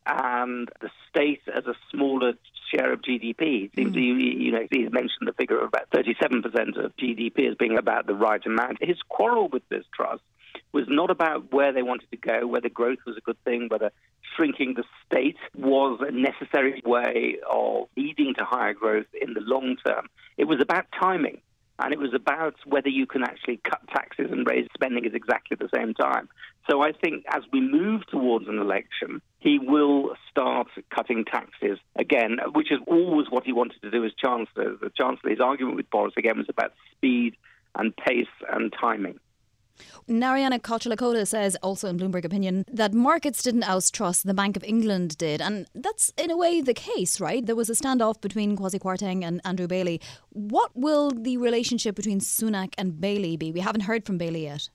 and 0.09 0.69
the 0.81 0.91
state 1.09 1.43
as 1.55 1.67
a 1.67 1.75
smaller 1.91 2.33
share 2.71 2.93
of 2.93 3.03
GDP. 3.03 3.75
Seems 3.75 3.95
mm. 3.95 4.03
you, 4.03 4.15
you 4.15 4.53
know 4.53 4.67
he's 4.71 4.91
mentioned 4.91 5.27
the 5.27 5.33
figure 5.33 5.59
of 5.59 5.69
about 5.69 5.91
37% 5.91 6.83
of 6.83 6.97
GDP 6.97 7.51
as 7.51 7.57
being 7.57 7.79
about 7.79 8.07
the 8.07 8.15
right 8.15 8.45
amount. 8.45 8.79
His 8.83 8.99
quarrel 9.09 9.49
with 9.49 9.63
Liz 9.71 9.85
Truss 9.95 10.21
was 10.73 10.85
not 10.89 11.11
about 11.11 11.53
where 11.53 11.73
they 11.73 11.83
wanted 11.83 12.11
to 12.11 12.17
go, 12.17 12.47
whether 12.47 12.69
growth 12.69 12.99
was 13.07 13.17
a 13.17 13.21
good 13.21 13.43
thing, 13.45 13.69
whether 13.69 13.91
shrinking 14.37 14.75
the 14.75 14.85
state 15.07 15.37
was 15.57 16.01
a 16.01 16.11
necessary 16.11 16.83
way 16.85 17.37
of 17.51 17.89
leading 17.97 18.35
to 18.35 18.45
higher 18.45 18.75
growth 18.75 19.07
in 19.21 19.35
the 19.35 19.41
long 19.41 19.77
term. 19.87 20.09
It 20.37 20.45
was 20.45 20.61
about 20.61 20.87
timing. 20.99 21.41
And 21.79 21.93
it 21.93 21.99
was 21.99 22.13
about 22.13 22.57
whether 22.67 22.89
you 22.89 23.07
can 23.07 23.23
actually 23.23 23.61
cut 23.63 23.81
taxes 23.89 24.31
and 24.31 24.47
raise 24.47 24.67
spending 24.75 25.07
at 25.07 25.15
exactly 25.15 25.57
the 25.59 25.69
same 25.75 25.95
time. 25.95 26.29
So 26.69 26.83
I 26.83 26.93
think 26.93 27.25
as 27.29 27.43
we 27.53 27.61
move 27.61 28.07
towards 28.07 28.49
an 28.49 28.59
election, 28.59 29.23
he 29.39 29.59
will 29.59 30.17
start 30.31 30.69
cutting 30.95 31.25
taxes 31.25 31.79
again, 31.97 32.39
which 32.53 32.73
is 32.73 32.81
always 32.87 33.29
what 33.31 33.45
he 33.45 33.53
wanted 33.53 33.81
to 33.83 33.91
do 33.91 34.05
as 34.05 34.13
Chancellor. 34.15 34.77
The 34.77 34.91
Chancellor, 34.91 35.31
his 35.31 35.41
argument 35.41 35.77
with 35.77 35.89
Boris 35.91 36.15
again 36.17 36.39
was 36.39 36.49
about 36.49 36.73
speed 36.97 37.37
and 37.75 37.97
pace 37.97 38.27
and 38.53 38.73
timing. 38.79 39.21
Narayana 40.07 40.59
Kocherlakota 40.59 41.27
says, 41.27 41.57
also 41.63 41.89
in 41.89 41.99
Bloomberg 41.99 42.25
opinion, 42.25 42.65
that 42.73 42.95
markets 42.95 43.43
didn't 43.43 43.65
oust 43.65 43.95
Truss, 43.95 44.23
the 44.23 44.35
Bank 44.35 44.57
of 44.57 44.65
England 44.65 45.19
did. 45.19 45.41
And 45.41 45.67
that's 45.75 46.13
in 46.17 46.31
a 46.31 46.37
way 46.37 46.61
the 46.61 46.75
case, 46.75 47.21
right? 47.21 47.45
There 47.45 47.57
was 47.57 47.71
a 47.71 47.75
standoff 47.75 48.21
between 48.21 48.57
Kwasi 48.57 48.81
Kwarteng 48.81 49.25
and 49.25 49.41
Andrew 49.45 49.67
Bailey. 49.67 50.01
What 50.31 50.71
will 50.75 51.11
the 51.11 51.37
relationship 51.37 51.95
between 51.95 52.21
Sunak 52.21 52.75
and 52.79 53.01
Bailey 53.01 53.37
be? 53.37 53.53
We 53.53 53.61
haven't 53.61 53.83
heard 53.83 54.05
from 54.05 54.19
Bailey 54.19 54.45
yet. 54.45 54.71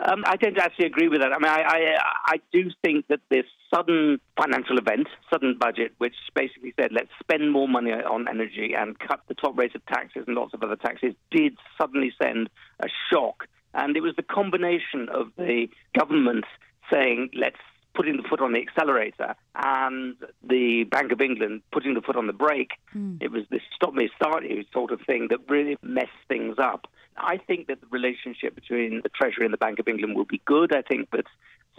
Um, 0.00 0.24
I 0.26 0.36
don't 0.36 0.58
actually 0.58 0.86
agree 0.86 1.08
with 1.08 1.20
that. 1.20 1.32
I 1.32 1.38
mean, 1.38 1.50
I, 1.50 1.62
I, 1.62 1.96
I 2.26 2.36
do 2.52 2.70
think 2.84 3.06
that 3.08 3.20
this 3.30 3.46
sudden 3.74 4.20
financial 4.40 4.78
event, 4.78 5.08
sudden 5.32 5.56
budget, 5.58 5.92
which 5.98 6.14
basically 6.34 6.74
said 6.78 6.90
let's 6.92 7.08
spend 7.20 7.50
more 7.50 7.68
money 7.68 7.92
on 7.92 8.28
energy 8.28 8.74
and 8.76 8.98
cut 8.98 9.20
the 9.28 9.34
top 9.34 9.56
rate 9.56 9.74
of 9.74 9.84
taxes 9.86 10.24
and 10.26 10.36
lots 10.36 10.52
of 10.54 10.62
other 10.62 10.76
taxes, 10.76 11.14
did 11.30 11.56
suddenly 11.80 12.12
send 12.22 12.50
a 12.80 12.88
shock. 13.10 13.48
And 13.76 13.96
it 13.96 14.02
was 14.02 14.16
the 14.16 14.22
combination 14.22 15.08
of 15.12 15.30
the 15.36 15.68
government 15.96 16.44
saying 16.90 17.30
let's 17.34 17.60
putting 17.94 18.16
the 18.16 18.22
foot 18.28 18.40
on 18.40 18.52
the 18.52 18.60
accelerator 18.60 19.34
and 19.54 20.16
the 20.46 20.84
Bank 20.84 21.12
of 21.12 21.20
England 21.20 21.62
putting 21.72 21.94
the 21.94 22.02
foot 22.02 22.16
on 22.16 22.26
the 22.26 22.32
brake. 22.32 22.72
Hmm. 22.92 23.16
It 23.20 23.30
was 23.32 23.44
this 23.50 23.62
stop 23.74 23.94
me 23.94 24.10
start 24.14 24.44
you 24.44 24.64
sort 24.72 24.92
of 24.92 25.00
thing 25.06 25.28
that 25.30 25.38
really 25.48 25.76
messed 25.82 26.10
things 26.28 26.56
up. 26.58 26.86
I 27.18 27.38
think 27.38 27.68
that 27.68 27.80
the 27.80 27.86
relationship 27.90 28.54
between 28.54 29.00
the 29.02 29.08
Treasury 29.08 29.46
and 29.46 29.52
the 29.52 29.58
Bank 29.58 29.78
of 29.78 29.88
England 29.88 30.16
will 30.16 30.26
be 30.26 30.42
good. 30.44 30.74
I 30.74 30.82
think 30.82 31.10
that 31.12 31.24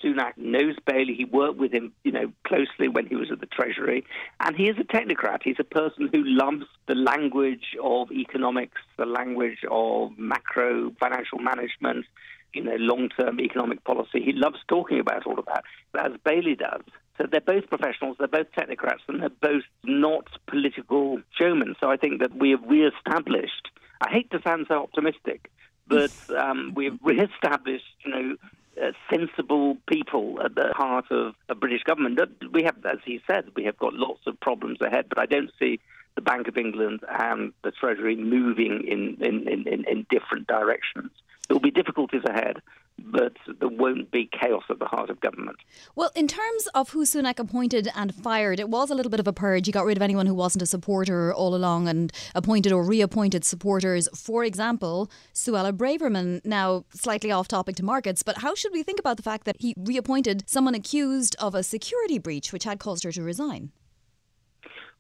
Sunak 0.04 0.38
knows 0.38 0.76
Bailey. 0.86 1.16
He 1.16 1.26
worked 1.26 1.58
with 1.58 1.74
him, 1.74 1.92
you 2.04 2.12
know, 2.12 2.32
closely 2.46 2.88
when 2.88 3.08
he 3.08 3.16
was 3.16 3.32
at 3.32 3.40
the 3.40 3.46
Treasury, 3.48 4.06
and 4.40 4.56
he 4.56 4.70
is 4.70 4.78
a 4.78 4.84
technocrat. 4.84 5.40
He's 5.44 5.60
a 5.60 5.64
person 5.64 6.10
who 6.14 6.24
loves 6.24 6.66
the 6.88 6.96
language 6.96 7.76
of 7.84 8.12
economics, 8.12 8.82
the 8.98 9.06
language 9.06 9.60
of 9.70 10.18
macro 10.18 10.92
financial 11.00 11.40
management, 11.40 12.06
you 12.54 12.64
know, 12.64 12.76
long-term 12.78 13.40
economic 13.40 13.84
policy. 13.84 14.22
He 14.24 14.34
loves 14.34 14.58
talking 14.68 15.00
about 15.00 15.26
all 15.26 15.40
of 15.40 15.46
that, 15.46 15.64
as 16.00 16.14
Bailey 16.24 16.56
does. 16.56 16.82
So 17.18 17.26
they're 17.30 17.42
both 17.42 17.68
professionals, 17.68 18.18
they're 18.20 18.28
both 18.28 18.52
technocrats, 18.52 19.02
and 19.08 19.22
they're 19.22 19.30
both 19.30 19.64
not 19.84 20.28
political 20.48 21.20
showmen. 21.32 21.76
So 21.82 21.90
I 21.90 21.98
think 21.98 22.22
that 22.22 22.36
we 22.36 22.52
have 22.52 22.62
re-established. 22.68 23.70
I 24.02 24.12
hate 24.12 24.30
to 24.32 24.42
sound 24.44 24.68
so 24.68 24.84
optimistic, 24.84 25.52
but 25.88 26.12
um, 26.38 26.74
we've 26.76 27.00
re-established, 27.02 27.86
you 28.06 28.12
know, 28.12 28.36
uh, 28.82 28.92
sensible 29.10 29.78
people 29.88 30.40
at 30.44 30.56
the 30.56 30.72
heart 30.74 31.06
of 31.12 31.36
a 31.50 31.56
British 31.56 31.84
government. 31.84 32.20
We 32.52 32.64
have, 32.64 32.78
as 32.86 33.00
he 33.06 33.22
said, 33.28 33.46
we 33.56 33.64
have 33.66 33.78
got 33.78 33.94
lots 33.94 34.22
of 34.28 34.40
problems 34.40 34.80
ahead, 34.82 35.06
but 35.10 35.20
I 35.20 35.26
don't 35.26 35.52
see 35.60 35.80
the 36.16 36.22
Bank 36.22 36.48
of 36.48 36.58
England 36.58 37.02
and 37.08 37.54
the 37.64 37.72
Treasury 37.72 38.16
moving 38.16 38.84
in, 38.88 39.18
in, 39.26 39.48
in, 39.48 39.86
in 39.86 40.06
different 40.10 40.48
directions. 40.48 41.12
There 41.48 41.56
will 41.56 41.62
be 41.62 41.72
difficulties 41.72 42.24
ahead, 42.28 42.62
but 43.00 43.34
there 43.60 43.70
won't 43.70 44.12
be 44.12 44.30
chaos 44.32 44.64
at 44.70 44.80
the 44.80 44.86
heart 44.86 45.10
of 45.10 45.20
government. 45.22 45.58
Well, 45.96 46.12
in 46.16 46.28
terms 46.28 46.68
of 46.76 46.90
who 46.90 47.04
Sunak 47.04 47.40
appointed 47.40 47.90
and 47.96 48.14
fired, 48.14 48.60
it 48.60 48.70
was 48.70 48.90
a 48.90 48.96
little 48.96 49.10
bit 49.10 49.20
of 49.20 49.28
a 49.28 49.34
purge. 49.34 49.66
He 49.66 49.72
got 49.72 49.86
rid 49.86 49.98
of 49.98 50.04
anyone 50.04 50.26
who 50.26 50.34
wasn't 50.34 50.62
a 50.62 50.66
supporter 50.66 51.34
all 51.34 51.56
along 51.56 51.88
and 51.88 52.12
appointed 52.36 52.72
or 52.72 52.84
reappointed 52.84 53.46
supporters. 53.46 54.10
For 54.16 54.44
example, 54.44 55.10
Suella 55.34 55.72
Braverman, 55.72 56.44
now 56.46 56.86
slightly 56.92 57.32
off 57.32 57.48
topic 57.48 57.76
to 57.78 57.84
markets, 57.86 58.24
but 58.24 58.40
how 58.40 58.56
should 58.56 58.74
we 58.74 58.84
think 58.84 59.00
about 59.00 59.18
the 59.18 59.24
fact 59.24 59.46
that 59.46 59.58
he 59.60 59.74
reappointed 59.78 60.44
someone 60.48 60.76
accused 60.76 61.36
of 61.40 61.56
a 61.56 61.64
security 61.64 62.20
breach 62.20 62.52
which 62.52 62.64
had 62.64 62.80
caused 62.80 63.04
her 63.04 63.12
to 63.12 63.24
resign? 63.24 63.72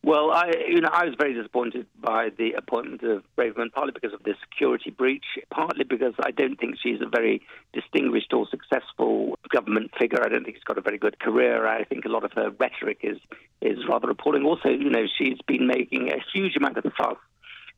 Well, 0.03 0.31
I, 0.31 0.53
you 0.69 0.79
know, 0.79 0.89
I 0.91 1.05
was 1.05 1.15
very 1.19 1.33
disappointed 1.33 1.85
by 1.99 2.29
the 2.37 2.53
appointment 2.53 3.03
of 3.03 3.23
Braverman, 3.37 3.73
partly 3.73 3.91
because 3.91 4.13
of 4.13 4.23
the 4.23 4.35
security 4.41 4.89
breach, 4.89 5.25
partly 5.49 5.83
because 5.83 6.13
I 6.19 6.31
don't 6.31 6.57
think 6.57 6.75
she's 6.81 7.01
a 7.01 7.09
very 7.09 7.41
distinguished 7.73 8.31
or 8.31 8.47
successful 8.47 9.37
government 9.49 9.91
figure. 9.99 10.23
I 10.23 10.29
don't 10.29 10.43
think 10.45 10.55
she's 10.55 10.63
got 10.63 10.77
a 10.77 10.81
very 10.81 10.97
good 10.97 11.19
career. 11.19 11.67
I 11.67 11.83
think 11.83 12.05
a 12.05 12.09
lot 12.09 12.23
of 12.23 12.31
her 12.33 12.51
rhetoric 12.51 12.99
is 13.03 13.17
is 13.61 13.79
rather 13.89 14.09
appalling. 14.09 14.45
Also, 14.45 14.69
you 14.69 14.89
know, 14.89 15.07
she's 15.17 15.39
been 15.47 15.67
making 15.67 16.09
a 16.11 16.23
huge 16.33 16.55
amount 16.55 16.77
of 16.77 16.85
fuss 16.97 17.17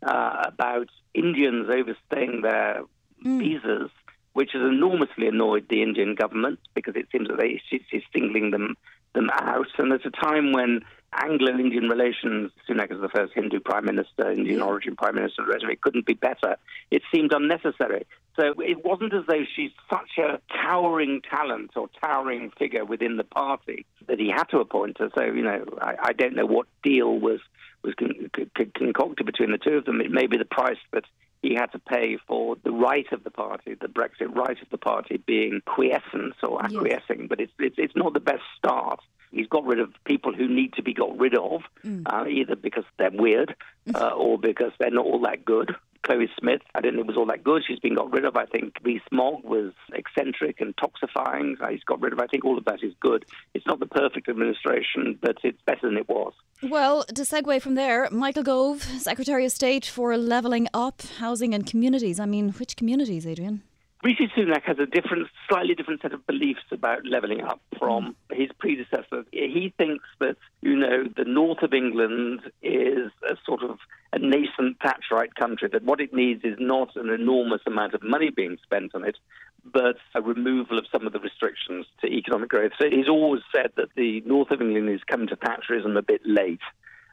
uh, 0.04 0.44
about 0.46 0.90
Indians 1.14 1.68
overstaying 1.70 2.42
their 2.42 2.84
visas, 3.24 3.90
which 4.34 4.52
has 4.54 4.62
enormously 4.62 5.28
annoyed 5.28 5.68
the 5.70 5.82
Indian 5.82 6.16
government 6.16 6.60
because 6.76 6.96
it 6.96 7.08
seems 7.12 7.28
that 7.30 7.38
they, 7.38 7.62
she, 7.70 7.84
she's 7.90 8.04
singling 8.14 8.52
them 8.52 8.76
them 9.14 9.30
out. 9.34 9.68
And 9.78 9.92
there's 9.92 10.06
a 10.06 10.12
time 10.12 10.52
when 10.52 10.82
Anglo-Indian 11.14 11.90
relations, 11.90 12.52
Sunak 12.68 12.92
is 12.92 13.02
the 13.02 13.10
first 13.10 13.34
Hindu 13.34 13.60
prime 13.60 13.86
minister, 13.86 14.32
Indian 14.32 14.62
origin 14.62 14.96
prime 14.96 15.16
minister, 15.16 15.44
it 15.50 15.82
couldn't 15.82 16.06
be 16.06 16.14
better. 16.14 16.58
It 16.92 17.02
seemed 17.14 17.34
unnecessary. 17.34 18.06
So 18.40 18.54
it 18.62 18.86
wasn't 18.86 19.14
as 19.14 19.24
though 19.28 19.44
she's 19.56 19.72
such 19.90 20.18
a 20.18 20.40
towering 20.64 21.22
talent 21.30 21.72
or 21.76 21.90
towering 22.02 22.52
figure 22.58 22.86
within 22.86 23.18
the 23.18 23.24
party 23.24 23.86
that 24.08 24.20
he 24.20 24.30
had 24.30 24.46
to 24.46 24.60
appoint 24.60 24.98
her. 25.00 25.10
So, 25.18 25.24
you 25.26 25.44
know, 25.44 25.66
I, 25.82 25.96
I 26.02 26.14
don't 26.14 26.36
know 26.36 26.46
what 26.46 26.68
deal 26.84 27.20
was, 27.20 27.40
was 27.84 27.96
con- 27.96 28.30
con- 28.34 28.72
concocted 28.76 29.26
between 29.26 29.52
the 29.52 29.58
two 29.58 29.78
of 29.78 29.86
them. 29.86 30.00
It 30.00 30.12
may 30.12 30.28
be 30.28 30.38
the 30.38 30.46
price 30.46 30.78
that 30.94 31.04
he 31.42 31.56
had 31.56 31.72
to 31.72 31.80
pay 31.80 32.18
for 32.28 32.56
the 32.64 32.72
right 32.72 33.12
of 33.12 33.24
the 33.24 33.32
party, 33.32 33.74
the 33.74 33.88
Brexit 33.88 34.36
right 34.36 34.62
of 34.62 34.70
the 34.70 34.78
party 34.78 35.18
being 35.18 35.62
quiescence 35.66 36.36
or 36.44 36.64
acquiescing, 36.64 37.28
but 37.28 37.40
it's, 37.40 37.54
it's, 37.60 37.76
it's 37.78 37.96
not 37.96 38.14
the 38.14 38.20
best 38.20 38.44
start. 38.58 39.00
He's 39.32 39.48
got 39.48 39.66
rid 39.66 39.80
of 39.80 39.94
people 40.06 40.34
who 40.34 40.48
need 40.48 40.74
to 40.74 40.84
be 40.84 40.94
got 40.94 41.18
rid 41.18 41.38
of, 41.38 41.62
uh, 42.06 42.26
either 42.28 42.56
because 42.56 42.86
they're 42.98 43.12
weird 43.12 43.56
uh, 43.96 44.10
or 44.10 44.38
because 44.38 44.72
they're 44.80 44.92
not 44.92 45.06
all 45.06 45.22
that 45.22 45.46
good. 45.46 45.76
Chloe 46.04 46.30
Smith, 46.40 46.62
I 46.74 46.82
didn't 46.82 46.96
think 46.96 47.06
it 47.06 47.08
was 47.08 47.18
all 47.18 47.26
that 47.26 47.44
good. 47.44 47.64
She's 47.68 47.80
been 47.80 47.96
got 47.96 48.12
rid 48.12 48.26
of. 48.26 48.36
I 48.38 48.46
think 48.46 48.76
Rees 48.84 49.02
Mogg 49.12 49.44
was 49.44 49.74
eccentric 49.94 50.62
and 50.62 50.74
toxifying. 50.78 51.56
He's 51.70 51.84
got 51.84 52.02
rid 52.02 52.14
of. 52.14 52.20
I 52.20 52.28
think 52.28 52.46
all 52.46 52.58
of 52.58 52.66
that 52.66 52.84
is 52.84 52.94
good. 53.02 53.26
It's 53.54 53.68
not 53.68 53.80
the 53.80 53.86
perfect 53.86 54.30
administration, 54.30 55.20
but 55.22 55.38
it's 55.44 55.62
better 55.66 55.88
than 55.88 55.98
it 55.98 56.08
was. 56.08 56.34
Well, 56.64 57.04
to 57.04 57.22
segue 57.24 57.62
from 57.62 57.76
there, 57.76 58.08
Michael 58.12 58.44
Gove, 58.44 58.82
Secretary 58.82 59.46
of 59.46 59.52
State 59.52 59.86
for 59.86 60.18
Levelling 60.18 60.68
Up 60.74 61.02
Housing 61.20 61.54
and 61.54 61.66
Communities. 61.66 62.20
I 62.20 62.26
mean, 62.26 62.54
which 62.54 62.76
communities, 62.76 63.28
Adrian? 63.28 63.64
Rishi 64.02 64.28
Sunak 64.28 64.64
has 64.64 64.80
a 64.80 64.86
different, 64.86 65.28
slightly 65.50 65.76
different 65.76 66.02
set 66.02 66.14
of 66.14 66.26
beliefs 66.26 66.64
about 66.72 67.06
levelling 67.06 67.42
up 67.42 67.60
from 67.78 68.16
mm. 68.32 68.38
his 68.38 68.50
predecessor. 68.58 69.26
He 69.32 69.74
thinks 69.78 70.06
that, 70.20 70.38
you 70.62 70.78
know, 70.78 71.04
the 71.18 71.26
north 71.26 71.64
of 71.64 71.74
England 71.74 72.42
is 72.62 73.12
a 73.30 73.36
sort 73.46 73.62
of 73.62 73.78
a 74.14 74.20
nascent 74.20 74.80
Thatcherite 74.80 75.36
country, 75.36 75.68
that 75.74 75.84
what 75.84 76.00
it 76.00 76.14
needs 76.14 76.46
is 76.46 76.56
not 76.60 76.96
an 76.96 77.10
enormous 77.10 77.62
amount 77.68 77.94
of 77.94 78.02
money 78.02 78.30
being 78.30 78.58
spent 78.64 78.96
on 78.96 79.04
it, 79.04 79.18
but 79.66 79.98
a 80.16 80.22
removal 80.22 80.78
of 80.78 80.86
some 80.90 81.06
of 81.06 81.12
the 81.12 81.20
restrictions 81.20 81.86
to 82.00 82.08
economic 82.08 82.50
growth. 82.50 82.72
So 82.82 82.90
he's 82.90 83.10
always 83.10 83.42
said 83.54 83.72
that 83.76 83.90
the 83.96 84.22
north 84.22 84.52
of 84.52 84.62
England 84.62 84.90
is 84.90 85.02
coming 85.04 85.28
to 85.28 85.36
Thatcherism 85.36 85.98
a 85.98 86.02
bit 86.02 86.22
late, 86.26 86.62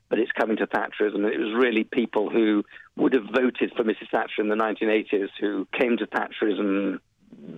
but 0.09 0.19
it's 0.19 0.33
coming 0.33 0.57
to 0.59 0.66
Thatcherism. 0.66 1.25
It 1.31 1.38
was 1.38 1.55
really 1.55 1.85
people 1.85 2.31
who 2.31 2.64
would 2.97 3.12
have 3.12 3.25
voted 3.25 3.73
for 3.77 3.85
Mrs. 3.85 4.11
Thatcher 4.11 4.40
in 4.40 4.49
the 4.49 4.55
1980s 4.55 5.29
who 5.40 5.66
came 5.73 5.97
to 5.99 6.07
Thatcherism 6.07 6.99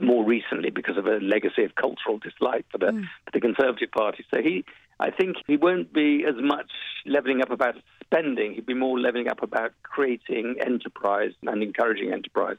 more 0.01 0.25
recently 0.25 0.71
because 0.71 0.97
of 0.97 1.07
a 1.07 1.19
legacy 1.19 1.65
of 1.65 1.75
cultural 1.75 2.19
dislike 2.19 2.67
for 2.71 2.79
the, 2.79 2.87
mm. 2.87 3.03
for 3.03 3.31
the 3.33 3.41
Conservative 3.41 3.91
Party. 3.91 4.25
So 4.33 4.41
he, 4.43 4.65
I 4.99 5.11
think, 5.11 5.37
he 5.47 5.57
won't 5.57 5.93
be 5.93 6.25
as 6.27 6.35
much 6.39 6.71
levelling 7.07 7.43
up 7.43 7.51
about 7.51 7.77
spending. 8.05 8.55
He'd 8.55 8.67
be 8.67 8.75
more 8.75 8.99
levelling 8.99 9.29
up 9.29 9.43
about 9.43 9.73
creating 9.83 10.57
enterprise 10.65 11.33
and 11.43 11.63
encouraging 11.63 12.13
enterprise 12.13 12.57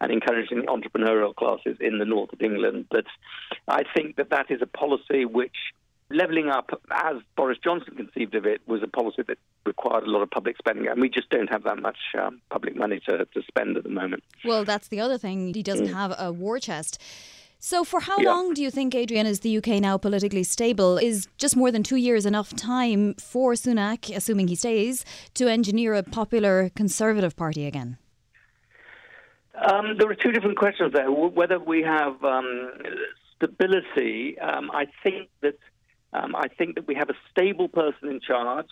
and 0.00 0.12
encouraging 0.12 0.64
entrepreneurial 0.64 1.34
classes 1.34 1.76
in 1.80 1.98
the 1.98 2.04
north 2.04 2.32
of 2.32 2.42
England. 2.42 2.86
But 2.90 3.06
I 3.66 3.82
think 3.96 4.16
that 4.16 4.30
that 4.30 4.50
is 4.50 4.60
a 4.60 4.66
policy 4.66 5.24
which 5.24 5.56
levelling 6.10 6.48
up, 6.48 6.70
as 6.90 7.16
Boris 7.36 7.58
Johnson 7.62 7.94
conceived 7.94 8.34
of 8.34 8.46
it, 8.46 8.60
was 8.66 8.82
a 8.82 8.86
policy 8.86 9.22
that 9.28 9.38
required 9.66 10.04
a 10.04 10.10
lot 10.10 10.22
of 10.22 10.30
public 10.30 10.56
spending, 10.56 10.88
and 10.88 11.00
we 11.00 11.08
just 11.08 11.28
don't 11.30 11.50
have 11.50 11.64
that 11.64 11.80
much 11.80 11.98
um, 12.18 12.40
public 12.50 12.76
money 12.76 13.00
to, 13.08 13.24
to 13.26 13.42
spend 13.46 13.76
at 13.76 13.84
the 13.84 13.90
moment. 13.90 14.22
Well, 14.44 14.64
that's 14.64 14.88
the 14.88 15.00
other 15.00 15.18
thing. 15.18 15.52
He 15.54 15.62
doesn't 15.62 15.88
mm. 15.88 15.94
have 15.94 16.14
a 16.18 16.32
war 16.32 16.58
chest. 16.58 17.00
So, 17.60 17.82
for 17.82 17.98
how 18.00 18.18
yeah. 18.18 18.30
long 18.30 18.54
do 18.54 18.62
you 18.62 18.70
think, 18.70 18.94
Adrian, 18.94 19.26
is 19.26 19.40
the 19.40 19.56
UK 19.58 19.80
now 19.80 19.98
politically 19.98 20.44
stable? 20.44 20.96
Is 20.96 21.26
just 21.38 21.56
more 21.56 21.72
than 21.72 21.82
two 21.82 21.96
years 21.96 22.24
enough 22.24 22.54
time 22.54 23.14
for 23.14 23.54
Sunak, 23.54 24.14
assuming 24.14 24.46
he 24.46 24.54
stays, 24.54 25.04
to 25.34 25.48
engineer 25.48 25.94
a 25.94 26.04
popular 26.04 26.70
Conservative 26.76 27.36
Party 27.36 27.66
again? 27.66 27.98
Um, 29.60 29.96
there 29.98 30.08
are 30.08 30.14
two 30.14 30.30
different 30.30 30.56
questions 30.56 30.92
there. 30.92 31.10
Whether 31.10 31.58
we 31.58 31.82
have 31.82 32.22
um, 32.22 32.70
stability, 33.34 34.38
um, 34.38 34.70
I 34.72 34.86
think 35.02 35.28
that 35.40 35.58
um, 36.12 36.34
I 36.34 36.48
think 36.48 36.76
that 36.76 36.86
we 36.86 36.94
have 36.94 37.10
a 37.10 37.14
stable 37.30 37.68
person 37.68 38.08
in 38.08 38.20
charge, 38.20 38.68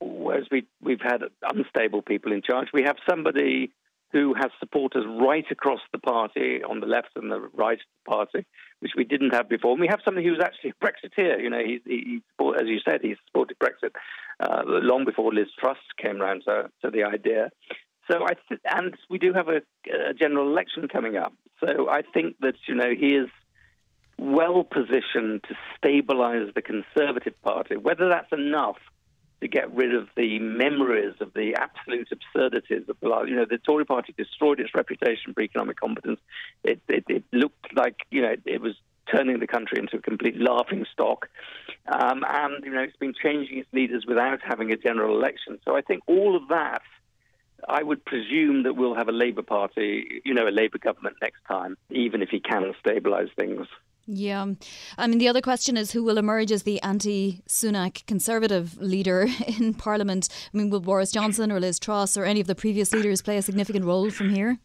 whereas 0.00 0.46
we, 0.50 0.66
we've 0.80 1.00
had 1.00 1.22
unstable 1.42 2.02
people 2.02 2.32
in 2.32 2.42
charge. 2.42 2.68
We 2.72 2.82
have 2.82 2.96
somebody 3.08 3.72
who 4.12 4.34
has 4.34 4.50
supporters 4.60 5.04
right 5.06 5.46
across 5.50 5.80
the 5.90 5.98
party, 5.98 6.62
on 6.62 6.80
the 6.80 6.86
left 6.86 7.08
and 7.16 7.32
the 7.32 7.40
right 7.54 7.78
of 7.78 7.86
the 8.04 8.10
party, 8.10 8.46
which 8.80 8.92
we 8.94 9.04
didn't 9.04 9.32
have 9.32 9.48
before. 9.48 9.72
And 9.72 9.80
we 9.80 9.88
have 9.88 10.00
somebody 10.04 10.26
who's 10.26 10.42
actually 10.42 10.70
a 10.70 10.84
Brexiteer. 10.84 11.42
You 11.42 11.48
know, 11.48 11.60
he, 11.64 11.80
he 11.86 12.22
as 12.60 12.66
you 12.66 12.78
said, 12.86 13.00
he 13.00 13.14
supported 13.26 13.56
Brexit 13.58 13.92
uh, 14.40 14.62
long 14.66 15.06
before 15.06 15.32
Liz 15.32 15.48
Truss 15.58 15.78
came 16.00 16.20
around 16.20 16.42
to, 16.46 16.68
to 16.84 16.90
the 16.90 17.04
idea. 17.04 17.50
So 18.10 18.24
I 18.24 18.34
th- 18.48 18.60
and 18.64 18.94
we 19.08 19.18
do 19.18 19.32
have 19.32 19.48
a, 19.48 19.62
a 20.10 20.12
general 20.12 20.48
election 20.48 20.88
coming 20.88 21.16
up. 21.16 21.32
So 21.60 21.88
I 21.88 22.02
think 22.02 22.36
that 22.40 22.56
you 22.66 22.74
know 22.74 22.90
he 22.90 23.14
is 23.14 23.28
well 24.22 24.64
positioned 24.64 25.44
to 25.48 25.54
stabilise 25.76 26.52
the 26.54 26.62
Conservative 26.62 27.40
Party. 27.42 27.76
Whether 27.76 28.08
that's 28.08 28.32
enough 28.32 28.76
to 29.40 29.48
get 29.48 29.74
rid 29.74 29.94
of 29.94 30.08
the 30.16 30.38
memories 30.38 31.14
of 31.20 31.34
the 31.34 31.56
absolute 31.56 32.08
absurdities 32.12 32.88
of 32.88 32.96
the 33.00 33.08
last, 33.08 33.28
you 33.28 33.34
know, 33.34 33.44
the 33.44 33.58
Tory 33.58 33.84
Party 33.84 34.14
destroyed 34.16 34.60
its 34.60 34.72
reputation 34.74 35.34
for 35.34 35.42
economic 35.42 35.80
competence. 35.80 36.20
It, 36.62 36.80
it, 36.88 37.04
it 37.08 37.24
looked 37.32 37.76
like, 37.76 37.96
you 38.10 38.22
know, 38.22 38.36
it 38.44 38.60
was 38.60 38.74
turning 39.12 39.40
the 39.40 39.48
country 39.48 39.78
into 39.80 39.96
a 39.96 40.00
complete 40.00 40.40
laughing 40.40 40.86
stock. 40.92 41.28
Um, 41.92 42.24
and, 42.28 42.64
you 42.64 42.72
know, 42.72 42.82
it's 42.82 42.96
been 42.96 43.14
changing 43.20 43.58
its 43.58 43.68
leaders 43.72 44.04
without 44.06 44.38
having 44.44 44.72
a 44.72 44.76
general 44.76 45.18
election. 45.18 45.58
So 45.64 45.76
I 45.76 45.80
think 45.80 46.02
all 46.06 46.36
of 46.36 46.46
that, 46.48 46.82
I 47.68 47.82
would 47.82 48.04
presume 48.04 48.62
that 48.62 48.74
we'll 48.74 48.94
have 48.94 49.08
a 49.08 49.12
Labour 49.12 49.42
Party, 49.42 50.22
you 50.24 50.34
know, 50.34 50.48
a 50.48 50.50
Labour 50.50 50.78
government 50.78 51.16
next 51.20 51.40
time, 51.48 51.76
even 51.90 52.22
if 52.22 52.28
he 52.28 52.38
can 52.38 52.72
stabilise 52.84 53.32
things. 53.34 53.66
Yeah. 54.06 54.46
I 54.98 55.06
mean, 55.06 55.18
the 55.18 55.28
other 55.28 55.40
question 55.40 55.76
is 55.76 55.92
who 55.92 56.02
will 56.02 56.18
emerge 56.18 56.50
as 56.50 56.64
the 56.64 56.82
anti 56.82 57.42
Sunak 57.48 58.04
Conservative 58.06 58.76
leader 58.80 59.28
in 59.60 59.74
Parliament? 59.74 60.28
I 60.52 60.56
mean, 60.56 60.70
will 60.70 60.80
Boris 60.80 61.12
Johnson 61.12 61.52
or 61.52 61.60
Liz 61.60 61.78
Truss 61.78 62.16
or 62.16 62.24
any 62.24 62.40
of 62.40 62.46
the 62.46 62.54
previous 62.54 62.92
leaders 62.92 63.22
play 63.22 63.36
a 63.36 63.42
significant 63.42 63.84
role 63.84 64.10
from 64.10 64.30
here? 64.30 64.58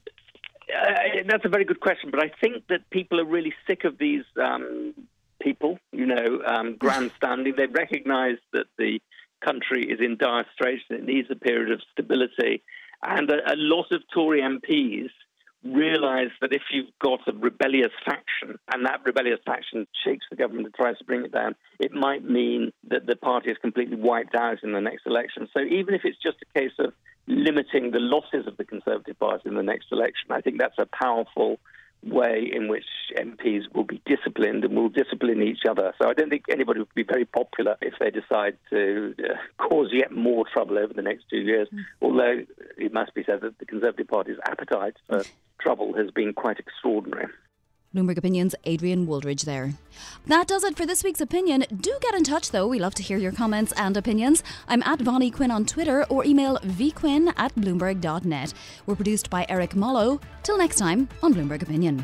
Uh, 0.74 0.94
that's 1.28 1.46
a 1.46 1.50
very 1.50 1.64
good 1.64 1.80
question, 1.80 2.12
but 2.12 2.22
I 2.22 2.30
think 2.42 2.68
that 2.68 2.90
people 2.90 3.20
are 3.22 3.26
really 3.26 3.54
sick 3.66 3.86
of 3.86 3.98
these 3.98 4.26
um, 4.42 4.94
people, 5.42 5.80
you 5.92 6.06
know, 6.06 6.42
um, 6.46 6.76
grandstanding. 6.80 7.54
they 7.56 7.68
recognise 7.68 8.38
that 8.54 8.66
the 8.78 9.00
country 9.44 9.86
is 9.86 10.00
in 10.02 10.18
dire 10.18 10.46
straits 10.54 10.84
and 10.90 11.00
it 11.00 11.06
needs 11.06 11.30
a 11.32 11.36
period 11.36 11.72
of 11.72 11.82
stability. 11.92 12.64
And 13.04 13.30
a, 13.30 13.54
a 13.54 13.56
lot 13.56 13.92
of 13.92 14.02
Tory 14.14 14.42
MPs 14.42 15.10
realize 15.74 16.30
that 16.42 16.54
if 16.54 16.62
you've 16.72 16.92
got 17.02 17.20
a 17.28 17.32
rebellious 17.32 17.92
faction 18.06 18.58
and 18.74 18.86
that 18.86 19.02
rebellious 19.06 19.40
faction 19.46 19.88
shakes 20.04 20.26
the 20.30 20.36
government 20.36 20.68
and 20.68 20.76
tries 20.76 20.98
to 20.98 21.04
bring 21.04 21.26
it 21.26 21.32
down, 21.32 21.56
it 21.80 21.94
might 21.94 22.24
mean 22.24 22.72
that 22.90 23.06
the 23.06 23.16
party 23.16 23.50
is 23.50 23.58
completely 23.60 23.96
wiped 23.96 24.36
out 24.36 24.64
in 24.64 24.74
the 24.74 24.82
next 24.82 25.06
election. 25.06 25.48
So 25.54 25.62
even 25.62 25.94
if 25.94 26.02
it's 26.04 26.18
just 26.22 26.38
a 26.42 26.60
case 26.60 26.74
of 26.80 26.94
limiting 27.28 27.92
the 27.92 28.00
losses 28.00 28.48
of 28.48 28.58
the 28.58 28.64
Conservative 28.64 29.20
Party 29.20 29.50
in 29.50 29.56
the 29.56 29.64
next 29.64 29.88
election, 29.92 30.32
I 30.32 30.42
think 30.42 30.58
that's 30.60 30.78
a 30.78 30.86
powerful 30.86 31.60
way 32.04 32.50
in 32.52 32.68
which 32.68 32.86
MPs 33.18 33.64
will 33.74 33.84
be 33.84 34.02
disciplined 34.06 34.64
and 34.64 34.76
will 34.76 34.90
discipline 34.90 35.42
each 35.42 35.62
other. 35.70 35.94
So 36.02 36.10
I 36.10 36.14
don't 36.14 36.30
think 36.30 36.46
anybody 36.50 36.80
would 36.80 36.94
be 36.96 37.04
very 37.04 37.26
popular 37.26 37.76
if 37.82 37.94
they 38.00 38.12
decide 38.12 38.58
to 38.70 39.16
uh, 39.20 39.34
cause 39.58 39.90
yet 39.92 40.12
more 40.12 40.46
trouble 40.52 40.78
over 40.78 40.94
the 40.94 41.02
next 41.02 41.26
two 41.30 41.38
years. 41.38 41.68
Mm. 41.74 41.86
Although 42.02 42.44
it 42.78 42.94
must 42.94 43.14
be 43.14 43.24
said 43.24 43.42
that 43.42 43.58
the 43.60 43.66
Conservative 43.66 44.08
Party's 44.08 44.38
appetite 44.46 44.96
for 45.08 45.24
trouble 45.60 45.94
has 45.96 46.12
been 46.12 46.34
quite 46.34 46.60
extraordinary. 46.60 47.28
Bloomberg 47.96 48.18
Opinions, 48.18 48.54
Adrian 48.66 49.08
Wooldridge 49.08 49.46
there. 49.46 49.74
That 50.28 50.48
does 50.48 50.64
it 50.64 50.76
for 50.76 50.86
this 50.86 51.04
week's 51.04 51.22
opinion. 51.22 51.66
Do 51.76 51.98
get 52.02 52.14
in 52.14 52.24
touch 52.24 52.52
though, 52.52 52.68
we 52.68 52.80
love 52.80 52.94
to 52.96 53.04
hear 53.04 53.18
your 53.18 53.32
comments 53.32 53.74
and 53.78 53.96
opinions. 53.96 54.44
I'm 54.68 54.84
at 54.84 55.00
Vonnie 55.00 55.32
Quinn 55.32 55.52
on 55.52 55.66
Twitter 55.66 56.06
or 56.06 56.26
email 56.26 56.58
vquinn 56.60 57.34
at 57.38 57.56
bloomberg.net. 57.56 58.54
We're 58.86 58.96
produced 58.96 59.30
by 59.30 59.46
Eric 59.50 59.76
Mollo. 59.76 60.20
Till 60.44 60.58
next 60.58 60.78
time 60.78 61.10
on 61.24 61.34
Bloomberg 61.34 61.62
Opinion. 61.62 62.04